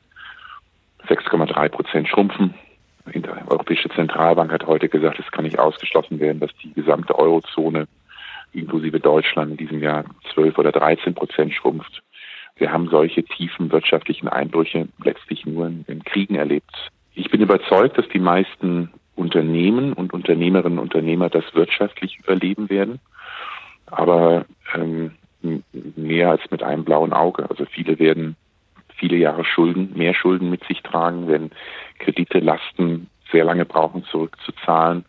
6,3 1.08 1.68
Prozent 1.68 2.08
schrumpfen. 2.08 2.54
Die 3.14 3.22
Europäische 3.26 3.88
Zentralbank 3.88 4.52
hat 4.52 4.66
heute 4.66 4.88
gesagt, 4.88 5.18
es 5.18 5.30
kann 5.30 5.44
nicht 5.44 5.58
ausgeschlossen 5.58 6.20
werden, 6.20 6.40
dass 6.40 6.50
die 6.62 6.72
gesamte 6.74 7.18
Eurozone 7.18 7.86
inklusive 8.52 9.00
Deutschland 9.00 9.52
in 9.52 9.56
diesem 9.56 9.82
Jahr 9.82 10.04
12 10.34 10.58
oder 10.58 10.72
13 10.72 11.14
Prozent 11.14 11.54
schrumpft. 11.54 12.02
Wir 12.56 12.72
haben 12.72 12.88
solche 12.88 13.22
tiefen 13.22 13.70
wirtschaftlichen 13.70 14.28
Einbrüche 14.28 14.88
letztlich 15.02 15.46
nur 15.46 15.66
in, 15.66 15.84
in 15.86 16.04
Kriegen 16.04 16.34
erlebt. 16.34 16.90
Ich 17.14 17.30
bin 17.30 17.40
überzeugt, 17.40 17.96
dass 17.98 18.08
die 18.08 18.18
meisten 18.18 18.90
Unternehmen 19.14 19.92
und 19.92 20.12
Unternehmerinnen 20.12 20.78
und 20.78 20.94
Unternehmer 20.94 21.28
das 21.28 21.44
wirtschaftlich 21.54 22.18
überleben 22.18 22.68
werden, 22.68 23.00
aber 23.86 24.44
ähm, 24.74 25.12
mehr 25.96 26.30
als 26.30 26.42
mit 26.50 26.62
einem 26.62 26.84
blauen 26.84 27.12
Auge. 27.12 27.48
Also 27.48 27.64
viele 27.64 27.98
werden 27.98 28.36
viele 28.98 29.16
Jahre 29.16 29.44
Schulden, 29.44 29.92
mehr 29.96 30.14
Schulden 30.14 30.50
mit 30.50 30.64
sich 30.64 30.82
tragen, 30.82 31.28
wenn 31.28 31.50
Kredite, 31.98 32.40
Lasten 32.40 33.08
sehr 33.30 33.44
lange 33.44 33.64
brauchen, 33.64 34.04
zurückzuzahlen. 34.04 35.04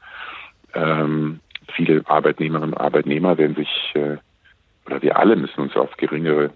Ähm, 0.74 1.40
viele 1.74 2.02
Arbeitnehmerinnen 2.06 2.74
und 2.74 2.80
Arbeitnehmer 2.80 3.38
werden 3.38 3.56
sich, 3.56 3.92
äh, 3.96 4.18
oder 4.86 5.02
wir 5.02 5.18
alle 5.18 5.36
müssen 5.36 5.62
uns 5.62 5.76
auf 5.76 5.96
geringere 5.98 6.52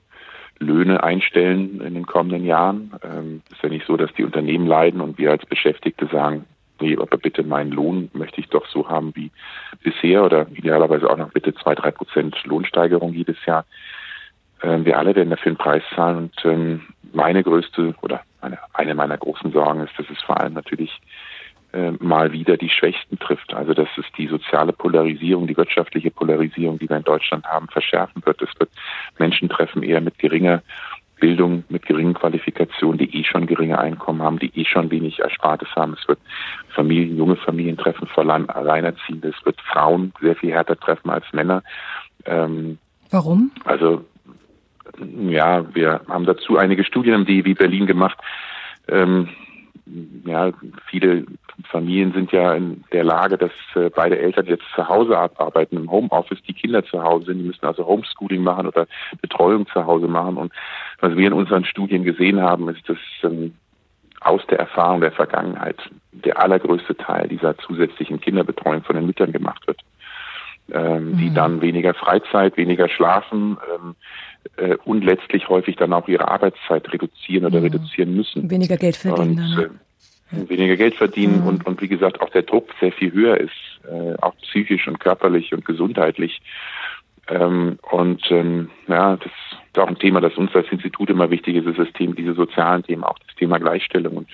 Löhne 0.59 1.03
einstellen 1.03 1.81
in 1.81 1.93
den 1.93 2.05
kommenden 2.05 2.45
Jahren. 2.45 2.93
Ähm, 3.03 3.41
ist 3.51 3.63
ja 3.63 3.69
nicht 3.69 3.85
so, 3.85 3.97
dass 3.97 4.13
die 4.13 4.23
Unternehmen 4.23 4.67
leiden 4.67 5.01
und 5.01 5.17
wir 5.17 5.31
als 5.31 5.45
Beschäftigte 5.45 6.07
sagen, 6.07 6.45
nee, 6.79 6.97
aber 6.97 7.17
bitte 7.17 7.43
meinen 7.43 7.71
Lohn 7.71 8.09
möchte 8.13 8.41
ich 8.41 8.49
doch 8.49 8.67
so 8.67 8.89
haben 8.89 9.15
wie 9.15 9.31
bisher 9.83 10.23
oder 10.23 10.47
idealerweise 10.51 11.09
auch 11.09 11.17
noch 11.17 11.31
bitte 11.31 11.53
zwei, 11.55 11.75
drei 11.75 11.91
Prozent 11.91 12.35
Lohnsteigerung 12.45 13.13
jedes 13.13 13.43
Jahr. 13.45 13.65
Ähm, 14.63 14.85
wir 14.85 14.97
alle 14.97 15.15
werden 15.15 15.29
dafür 15.29 15.51
einen 15.51 15.57
Preis 15.57 15.83
zahlen 15.95 16.17
und 16.17 16.45
ähm, 16.45 16.81
meine 17.11 17.43
größte 17.43 17.93
oder 18.01 18.21
eine, 18.41 18.57
eine 18.73 18.95
meiner 18.95 19.17
großen 19.17 19.51
Sorgen 19.51 19.81
ist, 19.81 19.97
dass 19.97 20.09
es 20.09 20.21
vor 20.21 20.39
allem 20.39 20.53
natürlich 20.53 20.99
äh, 21.73 21.91
mal 21.99 22.31
wieder 22.31 22.57
die 22.57 22.69
Schwächsten 22.69 23.19
trifft. 23.19 23.53
Also 23.53 23.73
dass 23.73 23.89
es 23.97 24.05
die 24.17 24.27
soziale 24.27 24.73
Polarisierung, 24.73 25.47
die 25.47 25.57
wirtschaftliche 25.57 26.11
Polarisierung, 26.11 26.79
die 26.79 26.89
wir 26.89 26.97
in 26.97 27.03
Deutschland 27.03 27.45
haben, 27.45 27.67
verschärfen 27.67 28.25
wird. 28.25 28.41
Es 28.41 28.49
wird 28.59 28.69
Menschen 29.19 29.49
treffen 29.49 29.83
eher 29.83 30.01
mit 30.01 30.17
geringer 30.17 30.61
Bildung, 31.19 31.63
mit 31.69 31.85
geringen 31.85 32.13
Qualifikationen, 32.13 32.97
die 32.97 33.17
eh 33.17 33.23
schon 33.23 33.47
geringe 33.47 33.79
Einkommen 33.79 34.21
haben, 34.21 34.39
die 34.39 34.51
eh 34.59 34.65
schon 34.65 34.91
wenig 34.91 35.19
Erspartes 35.19 35.69
haben. 35.75 35.95
Es 35.99 36.07
wird 36.07 36.19
Familien, 36.69 37.17
junge 37.17 37.37
Familien 37.37 37.77
treffen, 37.77 38.07
vor 38.07 38.27
allem 38.29 38.49
Alleinerziehende. 38.49 39.29
Es 39.29 39.45
wird 39.45 39.59
Frauen 39.61 40.13
sehr 40.21 40.35
viel 40.35 40.51
härter 40.51 40.77
treffen 40.77 41.09
als 41.09 41.25
Männer. 41.31 41.63
Ähm, 42.25 42.77
Warum? 43.09 43.51
Also 43.63 44.03
ja, 45.27 45.73
wir 45.73 46.01
haben 46.07 46.25
dazu 46.25 46.57
einige 46.57 46.83
Studien 46.83 47.15
am 47.15 47.25
DEW 47.25 47.53
Berlin 47.55 47.87
gemacht. 47.87 48.17
Ähm, 48.87 49.29
ja, 50.25 50.51
viele 50.89 51.25
Familien 51.69 52.13
sind 52.13 52.31
ja 52.31 52.53
in 52.53 52.83
der 52.91 53.03
Lage, 53.03 53.37
dass 53.37 53.51
äh, 53.75 53.89
beide 53.89 54.17
Eltern 54.17 54.45
jetzt 54.45 54.63
zu 54.75 54.87
Hause 54.87 55.17
arbeiten, 55.17 55.77
im 55.77 55.91
Homeoffice, 55.91 56.41
die 56.47 56.53
Kinder 56.53 56.83
zu 56.85 57.03
Hause 57.03 57.27
sind, 57.27 57.39
die 57.39 57.43
müssen 57.45 57.65
also 57.65 57.85
Homeschooling 57.85 58.41
machen 58.41 58.67
oder 58.67 58.87
Betreuung 59.21 59.67
zu 59.67 59.85
Hause 59.85 60.07
machen. 60.07 60.37
Und 60.37 60.53
was 60.99 61.15
wir 61.15 61.27
in 61.27 61.33
unseren 61.33 61.65
Studien 61.65 62.03
gesehen 62.03 62.41
haben, 62.41 62.69
ist, 62.69 62.87
dass 62.87 62.97
ähm, 63.23 63.53
aus 64.21 64.41
der 64.47 64.59
Erfahrung 64.59 65.01
der 65.01 65.11
Vergangenheit 65.11 65.77
der 66.11 66.41
allergrößte 66.41 66.95
Teil 66.95 67.27
dieser 67.27 67.57
zusätzlichen 67.57 68.21
Kinderbetreuung 68.21 68.83
von 68.83 68.95
den 68.95 69.05
Müttern 69.05 69.33
gemacht 69.33 69.67
wird. 69.67 69.81
Ähm, 70.71 71.11
mhm. 71.11 71.17
Die 71.17 71.33
dann 71.33 71.61
weniger 71.61 71.93
Freizeit, 71.93 72.55
weniger 72.55 72.87
schlafen, 72.87 73.57
ähm, 73.75 73.95
äh, 74.55 74.75
und 74.85 75.03
letztlich 75.03 75.49
häufig 75.49 75.75
dann 75.75 75.91
auch 75.91 76.07
ihre 76.07 76.29
Arbeitszeit 76.29 76.91
reduzieren 76.91 77.45
oder 77.45 77.59
mhm. 77.59 77.65
reduzieren 77.65 78.15
müssen. 78.15 78.49
Weniger 78.49 78.77
Geld 78.77 78.95
verdienen. 78.95 79.39
Und, 79.39 79.69
äh, 80.31 80.49
weniger 80.49 80.77
Geld 80.77 80.95
verdienen 80.95 81.41
mhm. 81.41 81.47
und, 81.47 81.65
und 81.65 81.81
wie 81.81 81.87
gesagt 81.87 82.21
auch 82.21 82.29
der 82.29 82.43
Druck 82.43 82.69
sehr 82.79 82.91
viel 82.91 83.11
höher 83.11 83.37
ist, 83.39 83.51
äh, 83.83 84.15
auch 84.21 84.35
psychisch 84.37 84.87
und 84.87 84.99
körperlich 84.99 85.53
und 85.53 85.65
gesundheitlich. 85.65 86.41
Ähm, 87.27 87.77
und 87.91 88.23
ähm, 88.31 88.69
ja, 88.87 89.17
das 89.17 89.31
ist 89.73 89.79
auch 89.79 89.87
ein 89.87 89.97
Thema, 89.97 90.21
das 90.21 90.35
uns 90.35 90.53
als 90.55 90.67
Institut 90.71 91.09
immer 91.09 91.31
wichtig 91.31 91.55
ist, 91.55 91.65
ist 91.65 91.79
das 91.79 91.91
Thema, 91.93 92.13
diese 92.13 92.33
sozialen 92.33 92.83
Themen, 92.83 93.03
auch 93.03 93.17
das 93.19 93.35
Thema 93.35 93.57
Gleichstellung 93.57 94.17
und 94.17 94.29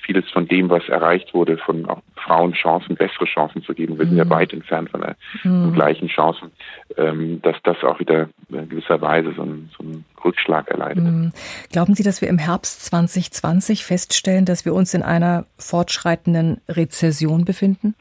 vieles 0.00 0.28
von 0.30 0.46
dem, 0.46 0.70
was 0.70 0.88
erreicht 0.88 1.34
wurde, 1.34 1.58
von 1.58 1.86
auch 1.86 2.02
Frauen 2.14 2.52
Chancen, 2.52 2.94
bessere 2.94 3.24
Chancen 3.24 3.62
zu 3.64 3.74
geben. 3.74 3.98
Wir 3.98 4.06
sind 4.06 4.16
ja 4.16 4.24
mhm. 4.24 4.30
weit 4.30 4.52
entfernt 4.52 4.90
von, 4.90 5.00
der, 5.00 5.16
mhm. 5.42 5.72
gleichen 5.72 6.08
Chancen, 6.08 6.52
ähm, 6.96 7.40
dass 7.42 7.56
das 7.64 7.82
auch 7.82 7.98
wieder 7.98 8.28
in 8.48 8.68
gewisser 8.68 9.00
Weise 9.00 9.32
so 9.36 9.42
ein, 9.42 9.70
so 9.76 9.82
ein 9.82 10.04
Rückschlag 10.24 10.68
erleidet. 10.68 11.02
Mhm. 11.02 11.32
Glauben 11.72 11.94
Sie, 11.94 12.04
dass 12.04 12.20
wir 12.20 12.28
im 12.28 12.38
Herbst 12.38 12.84
2020 12.86 13.84
feststellen, 13.84 14.44
dass 14.44 14.64
wir 14.64 14.72
uns 14.72 14.94
in 14.94 15.02
einer 15.02 15.46
fortschreitenden 15.58 16.60
Rezession 16.68 17.44
befinden? 17.44 17.96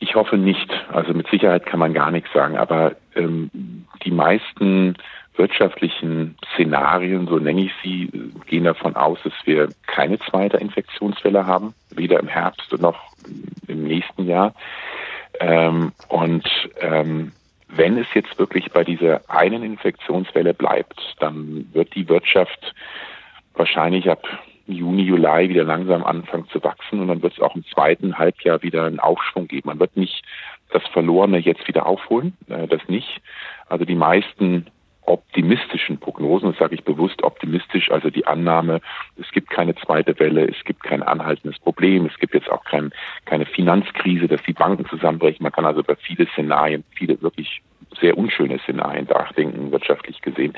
Ich 0.00 0.14
hoffe 0.14 0.38
nicht. 0.38 0.70
Also 0.92 1.12
mit 1.12 1.28
Sicherheit 1.28 1.66
kann 1.66 1.80
man 1.80 1.92
gar 1.92 2.10
nichts 2.10 2.32
sagen. 2.32 2.56
Aber 2.56 2.94
ähm, 3.14 3.50
die 4.04 4.10
meisten 4.10 4.94
wirtschaftlichen 5.38 6.36
Szenarien, 6.52 7.26
so 7.28 7.38
nenne 7.38 7.62
ich 7.62 7.72
sie, 7.82 8.10
gehen 8.46 8.64
davon 8.64 8.96
aus, 8.96 9.18
dass 9.22 9.32
wir 9.44 9.68
keine 9.86 10.18
zweite 10.18 10.56
Infektionswelle 10.58 11.46
haben, 11.46 11.74
weder 11.90 12.18
im 12.20 12.28
Herbst 12.28 12.76
noch 12.78 13.00
im 13.68 13.84
nächsten 13.84 14.26
Jahr. 14.26 14.52
Ähm, 15.40 15.92
und 16.08 16.48
ähm, 16.80 17.32
wenn 17.68 17.98
es 17.98 18.06
jetzt 18.14 18.38
wirklich 18.38 18.70
bei 18.72 18.82
dieser 18.82 19.20
einen 19.28 19.62
Infektionswelle 19.62 20.54
bleibt, 20.54 21.00
dann 21.20 21.68
wird 21.72 21.94
die 21.94 22.08
Wirtschaft 22.08 22.74
wahrscheinlich 23.54 24.10
ab 24.10 24.26
Juni, 24.66 25.02
Juli 25.02 25.48
wieder 25.48 25.64
langsam 25.64 26.04
anfangen 26.04 26.48
zu 26.48 26.62
wachsen 26.62 27.00
und 27.00 27.08
dann 27.08 27.22
wird 27.22 27.34
es 27.34 27.40
auch 27.40 27.54
im 27.54 27.64
zweiten 27.66 28.18
Halbjahr 28.18 28.62
wieder 28.62 28.84
einen 28.84 29.00
Aufschwung 29.00 29.48
geben. 29.48 29.68
Man 29.68 29.80
wird 29.80 29.96
nicht 29.96 30.22
das 30.70 30.82
Verlorene 30.88 31.38
jetzt 31.38 31.66
wieder 31.68 31.86
aufholen, 31.86 32.36
äh, 32.48 32.66
das 32.66 32.82
nicht. 32.88 33.20
Also 33.68 33.84
die 33.84 33.94
meisten 33.94 34.66
optimistischen 35.08 35.98
Prognosen, 35.98 36.50
das 36.50 36.58
sage 36.58 36.74
ich 36.74 36.84
bewusst 36.84 37.22
optimistisch, 37.22 37.90
also 37.90 38.10
die 38.10 38.26
Annahme, 38.26 38.80
es 39.16 39.30
gibt 39.32 39.50
keine 39.50 39.74
zweite 39.74 40.18
Welle, 40.18 40.46
es 40.46 40.62
gibt 40.64 40.82
kein 40.82 41.02
anhaltendes 41.02 41.58
Problem, 41.58 42.06
es 42.06 42.18
gibt 42.18 42.34
jetzt 42.34 42.50
auch 42.50 42.64
kein, 42.64 42.92
keine 43.24 43.46
Finanzkrise, 43.46 44.28
dass 44.28 44.42
die 44.42 44.52
Banken 44.52 44.86
zusammenbrechen. 44.86 45.42
Man 45.42 45.52
kann 45.52 45.64
also 45.64 45.80
über 45.80 45.96
viele 45.96 46.26
Szenarien, 46.28 46.84
viele 46.94 47.20
wirklich 47.22 47.62
sehr 48.00 48.18
unschöne 48.18 48.58
Szenarien 48.60 49.06
nachdenken, 49.06 49.72
wirtschaftlich 49.72 50.20
gesehen. 50.20 50.54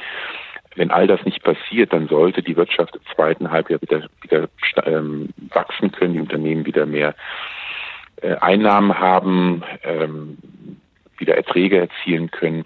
Wenn 0.74 0.90
all 0.90 1.06
das 1.06 1.24
nicht 1.24 1.42
passiert, 1.42 1.92
dann 1.92 2.08
sollte 2.08 2.42
die 2.42 2.56
Wirtschaft 2.56 2.94
im 2.96 3.02
zweiten 3.14 3.50
Halbjahr 3.50 3.82
wieder, 3.82 4.08
wieder 4.22 4.48
ähm, 4.86 5.30
wachsen 5.52 5.92
können, 5.92 6.14
die 6.14 6.20
Unternehmen 6.20 6.66
wieder 6.66 6.86
mehr 6.86 7.14
äh, 8.22 8.34
Einnahmen 8.36 8.98
haben, 8.98 9.62
ähm, 9.84 10.38
wieder 11.18 11.36
Erträge 11.36 11.78
erzielen 11.78 12.30
können. 12.30 12.64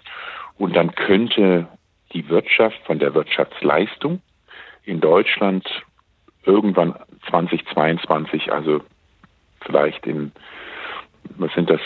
Und 0.57 0.75
dann 0.75 0.95
könnte 0.95 1.67
die 2.13 2.27
Wirtschaft 2.29 2.77
von 2.85 2.99
der 2.99 3.13
Wirtschaftsleistung 3.13 4.21
in 4.83 4.99
Deutschland 4.99 5.67
irgendwann 6.45 6.95
2022, 7.29 8.51
also 8.51 8.81
vielleicht 9.61 10.05
in, 10.05 10.31
was 11.37 11.51
sind 11.53 11.69
das, 11.69 11.81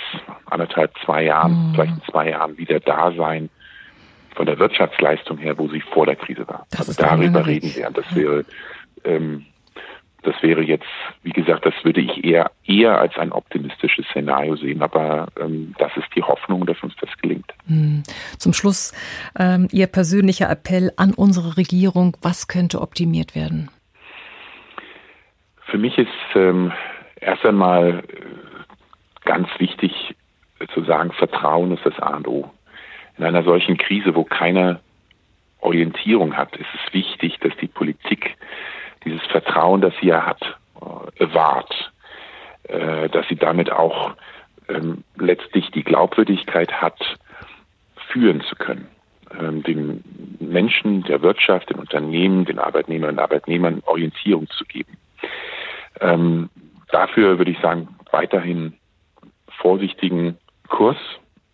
anderthalb, 0.45 0.91
zwei 1.05 1.23
Jahren, 1.23 1.69
mhm. 1.69 1.73
vielleicht 1.73 1.93
in 1.93 2.11
zwei 2.11 2.29
Jahren 2.29 2.57
wieder 2.57 2.79
da 2.79 3.11
sein, 3.13 3.49
von 4.35 4.45
der 4.45 4.59
Wirtschaftsleistung 4.59 5.37
her, 5.37 5.57
wo 5.57 5.67
sie 5.67 5.81
vor 5.81 6.05
der 6.05 6.15
Krise 6.15 6.47
war. 6.47 6.65
Das 6.71 6.87
also 6.87 7.01
darüber 7.01 7.45
reden 7.45 7.73
wir. 7.75 7.87
Und 7.87 7.97
das 7.97 8.15
wäre, 8.15 8.45
ähm, 9.03 9.45
das 10.23 10.35
wäre 10.41 10.61
jetzt, 10.61 10.85
wie 11.23 11.31
gesagt, 11.31 11.65
das 11.65 11.73
würde 11.83 12.01
ich 12.01 12.23
eher 12.23 12.51
eher 12.65 12.99
als 12.99 13.17
ein 13.17 13.31
optimistisches 13.31 14.05
Szenario 14.07 14.55
sehen. 14.55 14.81
Aber 14.81 15.27
ähm, 15.39 15.73
das 15.77 15.95
ist 15.97 16.07
die 16.15 16.23
Hoffnung, 16.23 16.65
dass 16.65 16.81
uns 16.83 16.93
das 16.99 17.09
gelingt. 17.21 17.53
Hm. 17.67 18.03
Zum 18.37 18.53
Schluss 18.53 18.93
ähm, 19.37 19.67
Ihr 19.71 19.87
persönlicher 19.87 20.49
Appell 20.49 20.91
an 20.97 21.13
unsere 21.13 21.57
Regierung: 21.57 22.17
Was 22.21 22.47
könnte 22.47 22.81
optimiert 22.81 23.35
werden? 23.35 23.69
Für 25.65 25.77
mich 25.77 25.97
ist 25.97 26.09
ähm, 26.35 26.71
erst 27.19 27.45
einmal 27.45 27.99
äh, 27.99 29.25
ganz 29.25 29.47
wichtig 29.59 30.15
zu 30.73 30.83
sagen, 30.83 31.11
Vertrauen 31.13 31.71
ist 31.71 31.85
das 31.85 31.97
A 31.99 32.17
und 32.17 32.27
O 32.27 32.51
in 33.19 33.25
einer 33.25 33.43
solchen 33.43 33.77
Krise, 33.77 34.15
wo 34.15 34.23
keiner 34.23 34.79
Orientierung 35.59 36.37
hat, 36.37 36.55
ist 36.55 36.69
es 36.73 36.93
wichtig, 36.93 37.37
dass 37.41 37.55
die 37.57 37.67
Politik 37.67 38.37
dieses 39.05 39.25
Vertrauen, 39.27 39.81
das 39.81 39.93
sie 40.01 40.07
ja 40.07 40.25
hat, 40.25 40.41
äh, 40.81 41.25
bewahrt, 41.25 41.91
äh, 42.63 43.09
dass 43.09 43.27
sie 43.27 43.35
damit 43.35 43.71
auch 43.71 44.11
ähm, 44.67 45.03
letztlich 45.17 45.71
die 45.71 45.83
Glaubwürdigkeit 45.83 46.71
hat, 46.81 46.99
führen 48.11 48.41
zu 48.41 48.55
können, 48.55 48.87
ähm, 49.39 49.63
den 49.63 50.03
Menschen, 50.39 51.03
der 51.03 51.21
Wirtschaft, 51.21 51.69
den 51.69 51.79
Unternehmen, 51.79 52.45
den 52.45 52.59
Arbeitnehmerinnen 52.59 53.17
und 53.17 53.23
Arbeitnehmern 53.23 53.83
Orientierung 53.85 54.47
zu 54.49 54.65
geben. 54.65 54.97
Ähm, 56.01 56.49
dafür 56.91 57.37
würde 57.37 57.51
ich 57.51 57.59
sagen, 57.59 57.87
weiterhin 58.11 58.73
vorsichtigen 59.57 60.37
Kurs 60.67 60.97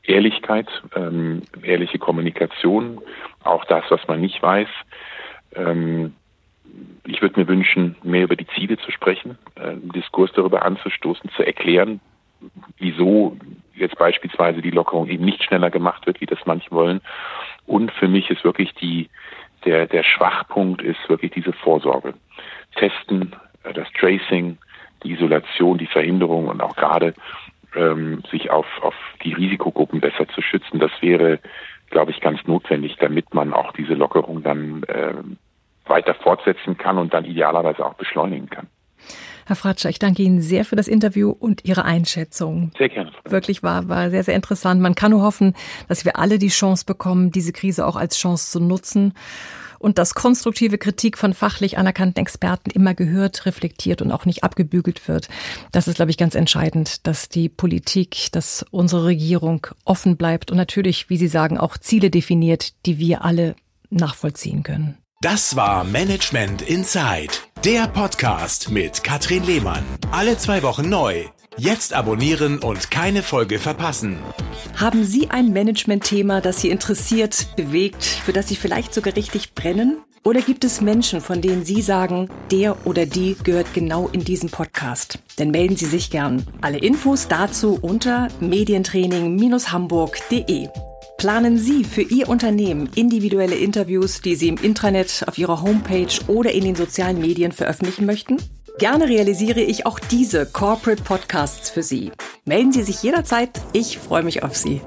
Ehrlichkeit, 0.08 0.68
ehrliche 1.64 1.98
Kommunikation, 1.98 3.02
auch 3.44 3.66
das, 3.66 3.84
was 3.90 4.08
man 4.08 4.22
nicht 4.22 4.40
weiß. 4.40 4.68
Ich 7.06 7.22
würde 7.22 7.40
mir 7.40 7.48
wünschen, 7.48 7.96
mehr 8.04 8.24
über 8.24 8.36
die 8.36 8.48
Ziele 8.48 8.78
zu 8.78 8.92
sprechen, 8.92 9.38
äh, 9.56 9.70
einen 9.70 9.92
Diskurs 9.92 10.32
darüber 10.34 10.64
anzustoßen, 10.66 11.30
zu 11.32 11.44
erklären, 11.44 12.00
wieso 12.78 13.38
jetzt 13.74 13.98
beispielsweise 13.98 14.62
die 14.62 14.72
Lockerung 14.72 15.08
eben 15.08 15.26
nicht 15.26 15.44
schneller 15.44 15.70
gemacht 15.70 16.06
wird, 16.06 16.22
wie 16.22 16.26
das 16.26 16.40
manche 16.46 16.72
wollen. 16.72 17.02
Und 17.66 17.92
für 17.92 18.08
mich 18.08 18.30
ist 18.30 18.44
wirklich 18.44 18.74
die, 18.76 19.10
der, 19.66 19.88
der 19.88 20.04
Schwachpunkt 20.04 20.82
ist 20.82 21.10
wirklich 21.10 21.32
diese 21.32 21.54
Vorsorge. 21.54 22.14
Testen, 22.76 23.36
äh, 23.64 23.74
das 23.74 23.88
Tracing, 24.00 24.58
die 25.04 25.12
Isolation, 25.12 25.78
die 25.78 25.88
Verhinderung 25.88 26.48
und 26.48 26.62
auch 26.62 26.76
gerade 26.76 27.14
ähm, 27.76 28.24
sich 28.32 28.50
auf, 28.50 28.66
auf 28.82 28.96
die 29.24 29.34
Risikogruppen 29.34 30.00
besser 30.00 30.28
zu 30.30 30.42
schützen. 30.42 30.80
Das 30.80 30.92
wäre, 31.02 31.40
glaube 31.90 32.12
ich, 32.12 32.22
ganz 32.22 32.40
notwendig, 32.48 32.96
damit 33.00 33.34
man 33.34 33.54
auch 33.54 33.74
diese 33.74 33.94
Lockerung 33.94 34.42
dann 34.42 34.84
äh, 34.84 35.14
weiter 35.88 36.14
fortsetzen 36.16 36.78
kann 36.78 36.98
und 36.98 37.14
dann 37.14 37.26
idealerweise 37.26 37.86
auch 37.86 37.94
beschleunigen 37.96 38.50
kann. 38.50 38.68
Herr 39.48 39.56
Fratscher, 39.56 39.90
ich 39.90 40.00
danke 40.00 40.24
Ihnen 40.24 40.42
sehr 40.42 40.66
für 40.66 40.76
das 40.76 40.88
Interview 40.88 41.30
und 41.30 41.66
Ihre 41.66 41.86
Einschätzung. 41.86 42.72
Sehr 42.78 42.90
gerne. 42.90 43.12
Wirklich 43.26 43.62
war, 43.62 43.88
war 43.88 44.10
sehr, 44.10 44.24
sehr 44.24 44.34
interessant. 44.34 44.82
Man 44.82 44.96
kann 44.96 45.12
nur 45.12 45.22
hoffen, 45.22 45.54
dass 45.88 46.04
wir 46.04 46.18
alle 46.18 46.40
die 46.40 46.48
Chance 46.48 46.84
bekommen, 46.86 47.32
diese 47.32 47.54
Krise 47.54 47.86
auch 47.86 47.96
als 47.96 48.18
Chance 48.18 48.52
zu 48.52 48.60
nutzen 48.60 49.14
und 49.78 50.00
dass 50.00 50.16
konstruktive 50.16 50.80
Kritik 50.80 51.16
von 51.16 51.36
fachlich 51.36 51.78
anerkannten 51.78 52.20
Experten 52.20 52.72
immer 52.72 52.96
gehört, 52.96 53.46
reflektiert 53.46 54.02
und 54.02 54.12
auch 54.12 54.26
nicht 54.26 54.44
abgebügelt 54.44 55.08
wird. 55.08 55.30
Das 55.72 55.88
ist, 55.88 55.98
glaube 55.98 56.10
ich, 56.10 56.18
ganz 56.18 56.34
entscheidend, 56.34 57.06
dass 57.06 57.30
die 57.30 57.50
Politik, 57.50 58.32
dass 58.32 58.66
unsere 58.72 59.06
Regierung 59.06 59.68
offen 59.84 60.18
bleibt 60.18 60.50
und 60.50 60.58
natürlich, 60.58 61.12
wie 61.12 61.18
Sie 61.18 61.28
sagen, 61.28 61.60
auch 61.60 61.78
Ziele 61.78 62.10
definiert, 62.10 62.74
die 62.88 62.98
wir 62.98 63.24
alle 63.24 63.56
nachvollziehen 63.92 64.64
können. 64.64 64.98
Das 65.26 65.56
war 65.56 65.84
Management 65.84 66.62
Inside, 66.62 67.34
der 67.64 67.88
Podcast 67.88 68.70
mit 68.70 69.04
Katrin 69.04 69.44
Lehmann. 69.44 69.84
Alle 70.12 70.38
zwei 70.38 70.62
Wochen 70.62 70.88
neu. 70.88 71.24
Jetzt 71.58 71.94
abonnieren 71.94 72.60
und 72.60 72.92
keine 72.92 73.24
Folge 73.24 73.58
verpassen. 73.58 74.20
Haben 74.76 75.04
Sie 75.04 75.32
ein 75.32 75.52
Management-Thema, 75.52 76.42
das 76.42 76.62
Sie 76.62 76.70
interessiert, 76.70 77.48
bewegt, 77.56 78.04
für 78.04 78.34
das 78.34 78.50
Sie 78.50 78.56
vielleicht 78.56 78.94
sogar 78.94 79.16
richtig 79.16 79.56
brennen? 79.56 79.98
Oder 80.24 80.42
gibt 80.42 80.64
es 80.64 80.80
Menschen, 80.80 81.22
von 81.22 81.42
denen 81.42 81.66
Sie 81.66 81.82
sagen, 81.82 82.30
der 82.52 82.86
oder 82.86 83.08
die 83.08 83.36
gehört 83.44 83.74
genau 83.74 84.08
in 84.10 84.24
diesen 84.24 84.52
Podcast? 84.52 85.18
Dann 85.38 85.50
melden 85.50 85.76
Sie 85.76 85.88
sich 85.88 86.12
gern. 86.12 86.46
Alle 86.62 86.78
Infos 86.78 87.28
dazu 87.28 87.80
unter 87.82 88.28
medientraining-hamburg.de. 88.42 90.68
Planen 91.18 91.58
Sie 91.58 91.84
für 91.84 92.02
Ihr 92.02 92.28
Unternehmen 92.28 92.90
individuelle 92.96 93.56
Interviews, 93.56 94.22
die 94.22 94.36
Sie 94.36 94.50
im 94.50 94.58
Intranet, 94.58 95.24
auf 95.28 95.38
Ihrer 95.38 95.62
Homepage 95.62 96.14
oder 96.28 96.52
in 96.52 96.66
den 96.66 96.76
sozialen 96.76 97.20
Medien 97.20 97.52
veröffentlichen 97.52 98.06
möchten? 98.06 98.38
Gerne 98.78 99.08
realisiere 99.08 99.62
ich 99.62 99.86
auch 99.86 100.00
diese 100.00 100.46
Corporate 100.46 101.02
Podcasts 101.02 101.70
für 101.70 101.84
Sie. 101.84 102.12
Melden 102.44 102.74
Sie 102.74 102.84
sich 102.84 103.02
jederzeit. 103.02 103.62
Ich 103.72 103.98
freue 103.98 104.24
mich 104.24 104.44
auf 104.44 104.58
Sie. 104.58 104.82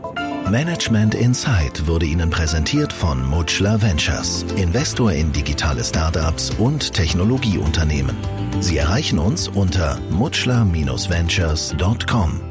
Management 0.50 1.14
Insight 1.14 1.86
wurde 1.86 2.06
Ihnen 2.06 2.30
präsentiert 2.30 2.92
von 2.92 3.24
Mutschler 3.26 3.80
Ventures, 3.82 4.44
Investor 4.56 5.12
in 5.12 5.32
digitale 5.32 5.84
Startups 5.84 6.50
und 6.58 6.94
Technologieunternehmen. 6.94 8.16
Sie 8.60 8.76
erreichen 8.76 9.18
uns 9.18 9.48
unter 9.48 9.98
mutschler-ventures.com. 10.10 12.47